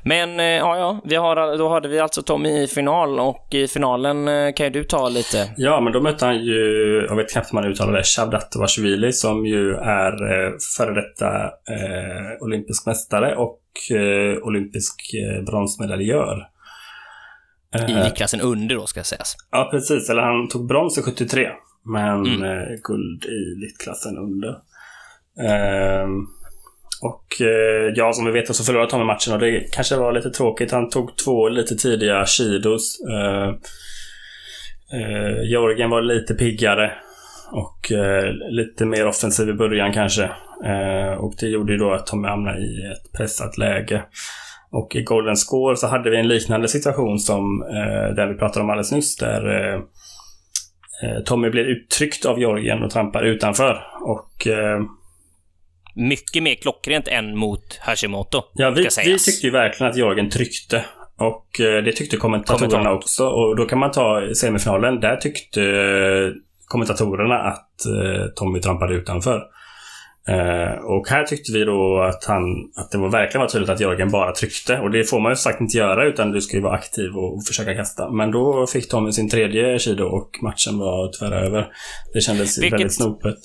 Men, 0.03 0.39
eh, 0.39 0.45
ja, 0.45 0.77
ja, 0.77 1.01
vi 1.03 1.15
har, 1.15 1.57
då 1.57 1.69
hade 1.69 1.87
vi 1.87 1.99
alltså 1.99 2.21
Tommy 2.21 2.63
i 2.63 2.67
final 2.67 3.19
och 3.19 3.47
i 3.51 3.67
finalen 3.67 4.27
eh, 4.27 4.53
kan 4.53 4.65
ju 4.65 4.69
du 4.69 4.83
ta 4.83 5.09
lite. 5.09 5.53
Ja, 5.57 5.81
men 5.81 5.93
då 5.93 6.01
mötte 6.01 6.25
han 6.25 6.45
ju, 6.45 7.05
jag 7.09 7.15
vet 7.15 7.31
knappt 7.31 7.53
hur 7.53 7.55
man 7.55 7.65
uttalar 7.65 7.93
det, 7.93 8.03
Shavdat 8.03 8.55
Vashvili 8.55 9.13
som 9.13 9.45
ju 9.45 9.73
är 9.75 10.11
före 10.77 10.93
detta 10.93 11.43
eh, 11.45 12.41
olympisk 12.41 12.85
mästare 12.85 13.35
och 13.35 13.61
eh, 13.91 14.37
olympisk 14.41 15.13
eh, 15.13 15.43
bronsmedaljör. 15.43 16.47
I 17.89 17.93
viktklassen 18.03 18.41
under 18.41 18.75
då, 18.75 18.85
ska 18.85 19.03
sägas. 19.03 19.35
ja, 19.51 19.67
precis. 19.71 20.09
Eller 20.09 20.21
han 20.21 20.47
tog 20.47 20.67
brons 20.67 20.97
i 20.97 21.01
73, 21.01 21.49
men 21.85 22.25
Mm. 22.25 22.43
eh, 22.43 22.67
guld 22.83 23.25
i 23.25 23.59
viktklassen 23.65 24.17
under. 24.17 24.55
Ehm, 25.49 26.25
och 27.01 27.41
eh, 27.41 27.93
ja, 27.95 28.13
som 28.13 28.25
vi 28.25 28.31
vet 28.31 28.55
så 28.55 28.63
förlorade 28.63 28.89
Tommy 28.91 29.03
matchen 29.03 29.33
och 29.33 29.39
det 29.39 29.59
kanske 29.71 29.95
var 29.95 30.13
lite 30.13 30.29
tråkigt. 30.29 30.71
Han 30.71 30.89
tog 30.89 31.17
två 31.17 31.49
lite 31.49 31.75
tidiga 31.75 32.25
Shidos. 32.25 32.99
Eh, 33.09 33.47
eh, 34.99 35.43
Georgien 35.43 35.89
var 35.89 36.01
lite 36.01 36.33
piggare 36.33 36.91
och 37.51 37.91
eh, 37.91 38.33
lite 38.49 38.85
mer 38.85 39.07
offensiv 39.07 39.49
i 39.49 39.53
början 39.53 39.93
kanske. 39.93 40.23
Eh, 40.65 41.11
och 41.19 41.33
det 41.39 41.47
gjorde 41.47 41.71
ju 41.73 41.77
då 41.79 41.91
att 41.93 42.07
Tommy 42.07 42.27
hamnade 42.27 42.59
i 42.59 42.91
ett 42.91 43.17
pressat 43.17 43.57
läge. 43.57 44.03
Och 44.71 44.95
i 44.95 45.03
Golden 45.03 45.35
Score 45.37 45.75
så 45.75 45.87
hade 45.87 46.09
vi 46.09 46.17
en 46.19 46.27
liknande 46.27 46.67
situation 46.67 47.19
som 47.19 47.63
eh, 47.63 48.15
den 48.15 48.29
vi 48.29 48.35
pratade 48.35 48.63
om 48.63 48.69
alldeles 48.69 48.91
nyss 48.91 49.15
där 49.17 49.47
eh, 49.47 49.73
eh, 49.75 49.81
Tommy 51.25 51.49
blir 51.49 51.63
uttryckt 51.63 52.25
av 52.25 52.39
Georgien 52.39 52.83
och 52.83 52.91
trampar 52.91 53.23
utanför. 53.23 53.83
Och 54.01 54.47
eh, 54.47 54.81
Mycket 55.95 56.43
mer 56.43 56.55
klockrent 56.55 57.07
än 57.07 57.37
mot 57.37 57.77
Hashimoto, 57.81 58.41
Ja, 58.53 58.69
vi, 58.69 58.87
vi 59.05 59.19
tyckte 59.19 59.47
ju 59.47 59.51
verkligen 59.51 59.91
att 59.91 59.97
Jörgen 59.97 60.29
tryckte. 60.29 60.85
Och 61.17 61.59
eh, 61.59 61.83
det 61.83 61.91
tyckte 61.91 62.17
kommentatorerna 62.17 62.69
Kommentatorn. 62.69 62.97
också. 62.97 63.27
Och 63.27 63.55
då 63.55 63.65
kan 63.65 63.79
man 63.79 63.91
ta 63.91 64.21
semifinalen. 64.35 64.99
Där 64.99 65.15
tyckte 65.15 65.63
eh, 65.63 66.31
kommentatorerna 66.65 67.35
att 67.35 67.85
eh, 67.85 68.25
Tommy 68.35 68.59
trampade 68.59 68.93
utanför. 68.93 69.43
Eh, 70.29 70.71
och 70.83 71.07
här 71.09 71.23
tyckte 71.23 71.51
vi 71.51 71.63
då 71.65 72.01
att, 72.01 72.25
han, 72.25 72.43
att 72.75 72.91
det 72.91 72.97
var 72.97 73.09
verkligen 73.09 73.41
var 73.41 73.47
tydligt 73.49 73.69
att 73.69 73.79
Jörgen 73.79 74.11
bara 74.11 74.31
tryckte. 74.31 74.79
Och 74.79 74.91
det 74.91 75.03
får 75.03 75.19
man 75.19 75.31
ju 75.31 75.35
sagt 75.35 75.61
inte 75.61 75.77
göra 75.77 76.07
utan 76.07 76.31
du 76.31 76.41
ska 76.41 76.57
ju 76.57 76.63
vara 76.63 76.73
aktiv 76.73 77.17
och, 77.17 77.35
och 77.35 77.45
försöka 77.45 77.75
kasta. 77.75 78.09
Men 78.11 78.31
då 78.31 78.67
fick 78.67 78.89
Tommy 78.89 79.11
sin 79.11 79.29
tredje 79.29 79.79
kido 79.79 80.03
och 80.03 80.29
matchen 80.41 80.77
var 80.77 81.11
tyvärr 81.11 81.45
över. 81.45 81.67
Det 82.13 82.21
kändes 82.21 82.57
Vilket- 82.57 82.73
väldigt 82.79 82.95
snopet. 82.95 83.39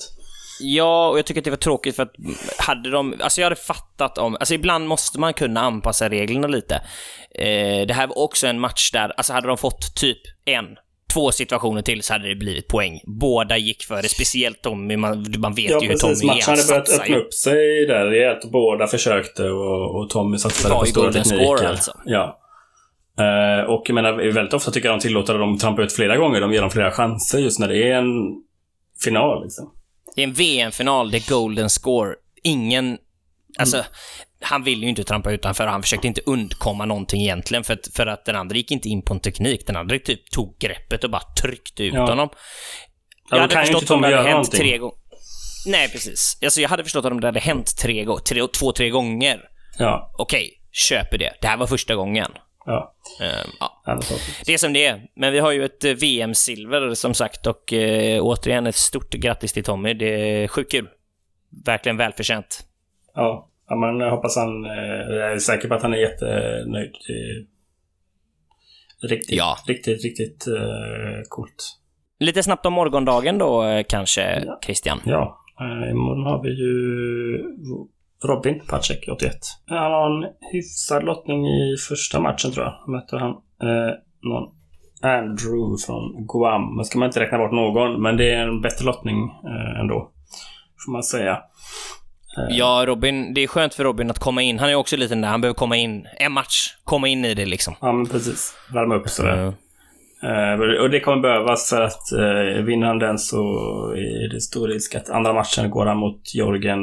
Ja, 0.59 1.09
och 1.09 1.17
jag 1.17 1.25
tycker 1.25 1.41
att 1.41 1.45
det 1.45 1.49
var 1.51 1.57
tråkigt 1.57 1.95
för 1.95 2.03
att 2.03 2.13
hade 2.57 2.91
de... 2.91 3.15
Alltså 3.21 3.41
jag 3.41 3.45
hade 3.45 3.55
fattat 3.61 4.17
om... 4.17 4.35
Alltså 4.35 4.53
ibland 4.53 4.87
måste 4.87 5.19
man 5.19 5.33
kunna 5.33 5.61
anpassa 5.61 6.09
reglerna 6.09 6.47
lite. 6.47 6.75
Eh, 7.35 7.87
det 7.87 7.93
här 7.93 8.07
var 8.07 8.17
också 8.17 8.47
en 8.47 8.59
match 8.59 8.91
där, 8.91 9.13
alltså 9.17 9.33
hade 9.33 9.47
de 9.47 9.57
fått 9.57 9.95
typ 9.95 10.17
en, 10.45 10.65
två 11.15 11.31
situationer 11.31 11.81
till 11.81 12.03
så 12.03 12.13
hade 12.13 12.27
det 12.27 12.35
blivit 12.35 12.67
poäng. 12.67 12.99
Båda 13.03 13.57
gick 13.57 13.83
för 13.83 14.01
det, 14.01 14.09
speciellt 14.09 14.61
Tommy. 14.61 14.97
Man, 14.97 15.25
man 15.37 15.53
vet 15.53 15.71
Ja, 15.71 15.79
ju 15.81 15.87
hur. 15.87 15.95
Tommy 15.95 16.13
är. 16.13 16.25
Matchen 16.25 16.41
hade 16.47 16.63
börjat 16.67 16.89
öppna 16.89 17.17
upp 17.17 17.33
sig 17.33 17.85
där 17.85 18.05
rejält. 18.05 18.51
Båda 18.51 18.87
försökte 18.87 19.43
och, 19.43 19.95
och 19.99 20.09
Tommy 20.09 20.37
satsade 20.37 20.75
på 20.75 20.85
stora 20.85 21.03
golden 21.05 21.23
tekniker. 21.23 21.45
score, 21.57 21.69
alltså. 21.69 21.91
Ja. 22.05 22.39
Eh, 23.19 23.69
och 23.69 23.83
jag 23.85 23.95
menar, 23.95 24.31
väldigt 24.33 24.53
ofta 24.53 24.71
tycker 24.71 24.89
jag 24.89 24.99
de 24.99 25.01
tillåter 25.01 25.37
dem 25.37 25.57
trampa 25.57 25.83
ut 25.83 25.93
flera 25.93 26.17
gånger. 26.17 26.41
De 26.41 26.53
ger 26.53 26.61
dem 26.61 26.69
flera 26.71 26.91
chanser 26.91 27.39
just 27.39 27.59
när 27.59 27.67
det 27.67 27.91
är 27.91 27.95
en 27.95 28.05
final. 29.03 29.43
Liksom. 29.43 29.71
Det 30.15 30.21
är 30.21 30.27
en 30.27 30.33
VM-final, 30.33 31.11
det 31.11 31.17
är 31.17 31.29
golden 31.29 31.69
score. 31.69 32.15
Ingen... 32.43 32.97
Alltså, 33.59 33.83
han 34.41 34.63
ville 34.63 34.81
ju 34.83 34.89
inte 34.89 35.03
trampa 35.03 35.31
ut 35.31 35.43
honom 35.43 35.55
för 35.55 35.67
han 35.67 35.81
försökte 35.81 36.07
inte 36.07 36.21
undkomma 36.25 36.85
någonting 36.85 37.21
egentligen 37.21 37.63
för 37.63 37.73
att, 37.73 37.87
för 37.93 38.07
att 38.07 38.25
den 38.25 38.35
andra 38.35 38.55
gick 38.55 38.71
inte 38.71 38.89
in 38.89 39.01
på 39.01 39.13
en 39.13 39.19
teknik. 39.19 39.67
Den 39.67 39.75
andra 39.75 39.99
typ 39.99 40.31
tog 40.31 40.57
greppet 40.59 41.03
och 41.03 41.09
bara 41.09 41.23
tryckte 41.41 41.83
ut 41.83 41.93
Ja. 41.93 42.05
honom. 42.05 42.29
Ja, 43.29 43.39
då 43.41 43.47
kan 43.47 43.67
inte 43.67 43.93
om 43.93 44.01
det 44.01 44.15
hade 44.15 44.29
hänt 44.29 44.51
tre 44.51 44.77
gånger. 44.77 44.95
Nej, 45.67 45.89
precis. 45.91 46.37
Alltså, 46.43 46.61
jag 46.61 46.69
hade 46.69 46.83
förstått 46.83 47.05
om 47.05 47.21
det 47.21 47.27
hade 47.27 47.39
hänt 47.39 47.77
tre 47.77 48.05
tre, 48.29 48.47
två, 48.47 48.71
tre 48.71 48.89
gånger. 48.89 49.41
Ja. 49.77 50.11
Okej, 50.17 50.61
köper 50.71 51.17
det. 51.17 51.33
Det 51.41 51.47
här 51.47 51.57
var 51.57 51.67
första 51.67 51.95
gången. 51.95 52.31
Ja. 52.65 52.95
Ehm, 53.21 53.49
ja. 53.59 53.83
Är. 53.85 53.99
Det 54.45 54.53
är 54.53 54.57
som 54.57 54.73
det 54.73 54.85
är. 54.85 55.01
Men 55.15 55.33
vi 55.33 55.39
har 55.39 55.51
ju 55.51 55.65
ett 55.65 55.83
eh, 55.83 55.91
VM-silver 55.93 56.93
som 56.93 57.13
sagt 57.13 57.47
och 57.47 57.73
eh, 57.73 58.21
återigen 58.21 58.67
ett 58.67 58.75
stort 58.75 59.11
grattis 59.11 59.53
till 59.53 59.63
Tommy. 59.63 59.93
Det 59.93 60.43
är 60.43 60.47
sjukt 60.47 60.71
kul. 60.71 60.89
Verkligen 61.65 61.97
välförtjänt. 61.97 62.65
Ja. 63.15 63.49
Ja, 63.69 63.75
man 63.75 64.01
hoppas 64.01 64.35
han... 64.37 64.65
eh, 64.65 65.15
Jag 65.15 65.31
är 65.33 65.37
säker 65.39 65.67
på 65.67 65.73
att 65.73 65.81
han 65.81 65.93
är 65.93 65.97
jättenöjd. 65.97 66.91
Riktigt, 69.03 69.37
Ja. 69.37 69.55
riktigt, 69.67 70.03
riktigt 70.03 70.45
uh, 70.47 71.21
coolt. 71.29 71.77
Lite 72.19 72.43
snabbt 72.43 72.65
om 72.65 72.73
morgondagen 72.73 73.37
då 73.37 73.63
eh, 73.63 73.83
kanske, 73.89 74.43
Ja. 74.45 74.59
Christian. 74.65 74.99
Ja, 75.05 75.39
eh, 75.59 75.91
imorgon 75.91 76.25
har 76.25 76.43
vi 76.43 76.49
ju 76.49 76.75
Robin 78.23 78.61
Pacek, 78.69 79.07
81. 79.11 79.33
Han 79.65 79.91
har 79.91 80.05
en 80.25 80.31
hyfsad 80.53 81.03
lottning 81.03 81.47
i 81.47 81.75
första 81.89 82.19
matchen 82.19 82.51
tror 82.51 82.65
jag. 82.65 82.89
Möter 82.89 83.17
han 83.17 83.31
eh, 83.61 83.93
någon 84.21 84.49
Andrew 85.01 85.77
från 85.85 86.27
Guam. 86.27 86.75
Men 86.75 86.85
ska 86.85 86.99
man 86.99 87.05
inte 87.05 87.19
räkna 87.19 87.37
bort 87.37 87.51
någon, 87.51 88.01
men 88.01 88.17
det 88.17 88.31
är 88.33 88.47
en 88.47 88.61
bättre 88.61 88.85
lottning 88.85 89.17
eh, 89.45 89.79
ändå. 89.79 90.11
Får 90.85 90.91
man 90.91 91.03
säga. 91.03 91.39
Ja, 92.49 92.83
Robin, 92.87 93.33
det 93.33 93.43
är 93.43 93.47
skönt 93.47 93.73
för 93.73 93.83
Robin 93.83 94.09
att 94.09 94.19
komma 94.19 94.41
in. 94.41 94.59
Han 94.59 94.69
är 94.69 94.75
också 94.75 94.97
lite 94.97 95.15
där, 95.15 95.27
han 95.27 95.41
behöver 95.41 95.55
komma 95.55 95.77
in. 95.77 96.07
En 96.17 96.31
match, 96.31 96.75
komma 96.83 97.07
in 97.07 97.25
i 97.25 97.33
det 97.33 97.45
liksom. 97.45 97.75
Ja, 97.81 97.91
men 97.91 98.05
precis. 98.05 98.55
Värma 98.73 98.95
upp 98.95 99.09
sådär. 99.09 99.33
Mm. 99.33 99.53
Eh, 100.23 100.81
och 100.81 100.89
det 100.89 100.99
kommer 100.99 101.21
behövas 101.21 101.69
för 101.69 101.81
att 101.81 102.11
eh, 102.11 102.63
vinner 102.63 102.87
han 102.87 102.99
den 102.99 103.19
så 103.19 103.37
är 103.97 104.33
det 104.33 104.41
stor 104.41 104.67
risk 104.67 104.95
att 104.95 105.09
andra 105.09 105.33
matchen 105.33 105.69
går 105.69 105.85
han 105.85 105.97
mot 105.97 106.35
Jorgen 106.35 106.79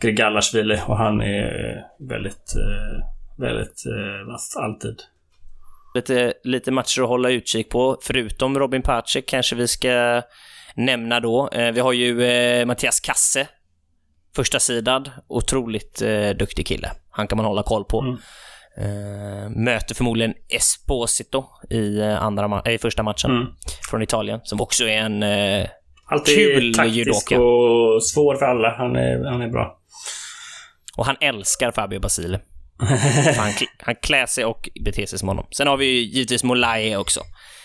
Grigalashvili 0.00 0.80
och 0.86 0.96
han 0.96 1.20
är 1.20 1.82
väldigt, 2.08 2.54
eh, 2.56 3.06
väldigt 3.38 3.84
eh, 3.86 4.32
vass 4.32 4.56
alltid. 4.56 4.96
Lite, 5.94 6.32
lite 6.44 6.70
matcher 6.70 7.02
att 7.02 7.08
hålla 7.08 7.30
utkik 7.30 7.68
på. 7.68 7.98
Förutom 8.02 8.58
Robin 8.58 8.82
Pacek 8.82 9.26
kanske 9.26 9.56
vi 9.56 9.68
ska 9.68 10.22
nämna 10.74 11.20
då. 11.20 11.48
Eh, 11.52 11.72
vi 11.72 11.80
har 11.80 11.92
ju 11.92 12.24
eh, 12.24 12.66
Mattias 12.66 13.00
Kasse. 13.00 13.48
Första 14.36 14.60
sidad. 14.60 15.10
Otroligt 15.28 16.02
eh, 16.02 16.30
duktig 16.30 16.66
kille. 16.66 16.90
Han 17.10 17.28
kan 17.28 17.36
man 17.36 17.44
hålla 17.46 17.62
koll 17.62 17.84
på. 17.84 18.00
Mm. 18.00 18.16
Eh, 18.78 19.48
möter 19.50 19.94
förmodligen 19.94 20.34
Esposito 20.48 21.44
i, 21.70 21.98
eh, 22.00 22.22
andra 22.22 22.48
ma- 22.48 22.68
i 22.68 22.78
första 22.78 23.02
matchen 23.02 23.30
Mm. 23.30 23.46
från 23.90 24.02
Italien, 24.02 24.40
som 24.44 24.60
också 24.60 24.84
är 24.88 24.98
en... 24.98 25.22
Eh, 25.22 25.66
Alltid 26.08 26.34
Kul 26.36 26.74
taktisk 26.74 26.96
judoka. 26.96 27.40
och 27.40 28.04
svår 28.04 28.36
för 28.36 28.46
alla. 28.46 28.74
Han 28.78 28.96
är, 28.96 29.24
han 29.30 29.42
är 29.42 29.48
bra. 29.48 29.78
och 30.96 31.06
han 31.06 31.16
älskar 31.20 31.70
Fabio 31.72 32.00
Basile. 32.00 32.40
han, 33.36 33.52
han 33.78 33.94
klär 34.02 34.26
sig 34.26 34.44
och 34.44 34.68
beter 34.84 35.06
sig 35.06 35.18
som 35.18 35.28
honom. 35.28 35.46
Sen 35.50 35.66
har 35.66 35.76
vi 35.76 35.86
ju 35.86 36.00
givetvis 36.00 36.44
Molaye 36.44 36.96
också. 36.96 37.20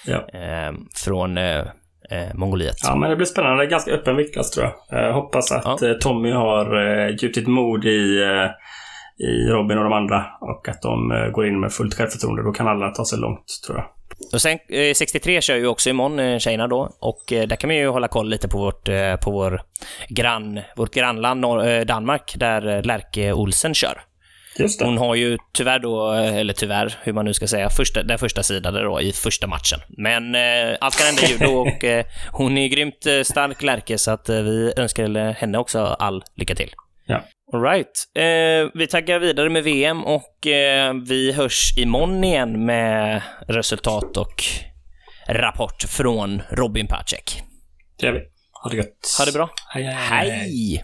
Ja. 0.05 0.27
Eh, 0.39 0.71
från 0.95 1.37
eh, 1.37 1.63
eh, 2.11 2.33
Mongoliet. 2.35 2.75
ja, 2.83 2.95
men 2.95 3.09
det 3.09 3.15
blir 3.15 3.25
spännande. 3.25 3.65
Ganska 3.65 3.91
öppen 3.91 4.15
viktklass 4.15 4.51
tror 4.51 4.65
jag. 4.89 5.03
Jag 5.05 5.13
hoppas 5.13 5.51
att 5.51 5.81
Ja. 5.81 5.87
eh, 5.89 5.93
Tommy 5.93 6.31
har 6.31 6.65
eh, 7.07 7.15
gjutit 7.21 7.47
mod 7.47 7.85
i, 7.85 8.21
eh, 8.21 9.25
i 9.27 9.47
Robin 9.49 9.77
och 9.77 9.83
de 9.83 9.93
andra 9.93 10.25
och 10.41 10.69
att 10.69 10.81
de 10.81 11.11
eh, 11.11 11.27
går 11.27 11.47
in 11.47 11.59
med 11.59 11.71
fullt 11.73 11.93
självförtroende. 11.93 12.43
Då 12.43 12.51
kan 12.51 12.67
alla 12.67 12.89
ta 12.91 13.05
sig 13.05 13.19
långt, 13.19 13.45
tror 13.67 13.77
jag. 13.77 13.85
Och 14.33 14.41
sen 14.41 14.57
eh, 14.69 14.93
63 14.93 15.41
kör 15.41 15.55
ju 15.55 15.67
också 15.67 15.89
imorgon, 15.89 16.19
eh, 16.19 16.37
tjejerna 16.39 16.67
då. 16.67 16.89
Och 16.99 17.33
eh, 17.33 17.47
där 17.47 17.55
kan 17.55 17.67
man 17.67 17.77
ju 17.77 17.87
hålla 17.87 18.07
koll 18.07 18.29
lite 18.29 18.47
på 18.47 18.57
vårt, 18.57 18.87
eh, 18.87 19.15
på 19.15 19.31
vår 19.31 19.61
grann, 20.09 20.59
vårt 20.75 20.93
grannland 20.93 21.45
Nor- 21.45 21.67
eh, 21.67 21.81
Danmark, 21.85 22.33
där 22.37 22.67
eh, 22.77 22.83
Lärke 22.83 23.33
Olsen 23.33 23.73
kör. 23.73 24.01
Hon 24.79 24.97
har 24.97 25.15
ju 25.15 25.37
tyvärr 25.53 25.79
då, 25.79 26.11
eller 26.11 26.53
tyvärr, 26.53 26.97
hur 27.03 27.13
man 27.13 27.25
nu 27.25 27.33
ska 27.33 27.47
säga, 27.47 27.69
första, 27.69 28.03
den 28.03 28.19
första 28.19 28.43
sidan 28.43 28.73
då 28.73 29.01
i 29.01 29.11
första 29.11 29.47
matchen. 29.47 29.79
Men 29.89 30.35
eh, 30.35 30.77
allt 30.79 30.97
kan 30.97 31.05
hända 31.05 31.21
i 31.21 31.31
judo 31.31 31.51
och 31.51 31.83
eh, 31.83 32.05
hon 32.31 32.57
är 32.57 32.67
grymt 32.67 33.05
eh, 33.05 33.21
stark 33.23 33.61
Lärke, 33.61 33.97
så 33.97 34.11
att 34.11 34.29
eh, 34.29 34.41
vi 34.41 34.73
önskar 34.77 35.33
henne 35.33 35.57
också 35.57 35.79
all 35.79 36.23
lycka 36.35 36.55
till. 36.55 36.71
Ja. 37.05 37.21
Alright. 37.53 38.07
Eh, 38.15 38.71
vi 38.73 38.87
taggar 38.87 39.19
vidare 39.19 39.49
med 39.49 39.63
VM 39.63 40.03
och 40.03 40.47
eh, 40.47 40.93
vi 41.07 41.31
hörs 41.31 41.77
imorgon 41.77 42.23
igen 42.23 42.65
med 42.65 43.21
resultat 43.47 44.17
och 44.17 44.43
rapport 45.27 45.83
från 45.87 46.41
Robin 46.49 46.87
Pacek. 46.87 47.41
Det 47.99 48.05
gör 48.05 48.13
vi. 48.13 48.19
Ha 48.63 48.69
det 48.69 48.77
gött. 48.77 49.15
Ha 49.17 49.25
det 49.25 49.31
bra. 49.31 49.49
Hej, 49.73 49.83
hej, 49.83 49.93
hej. 49.93 50.29
Hej! 50.29 50.83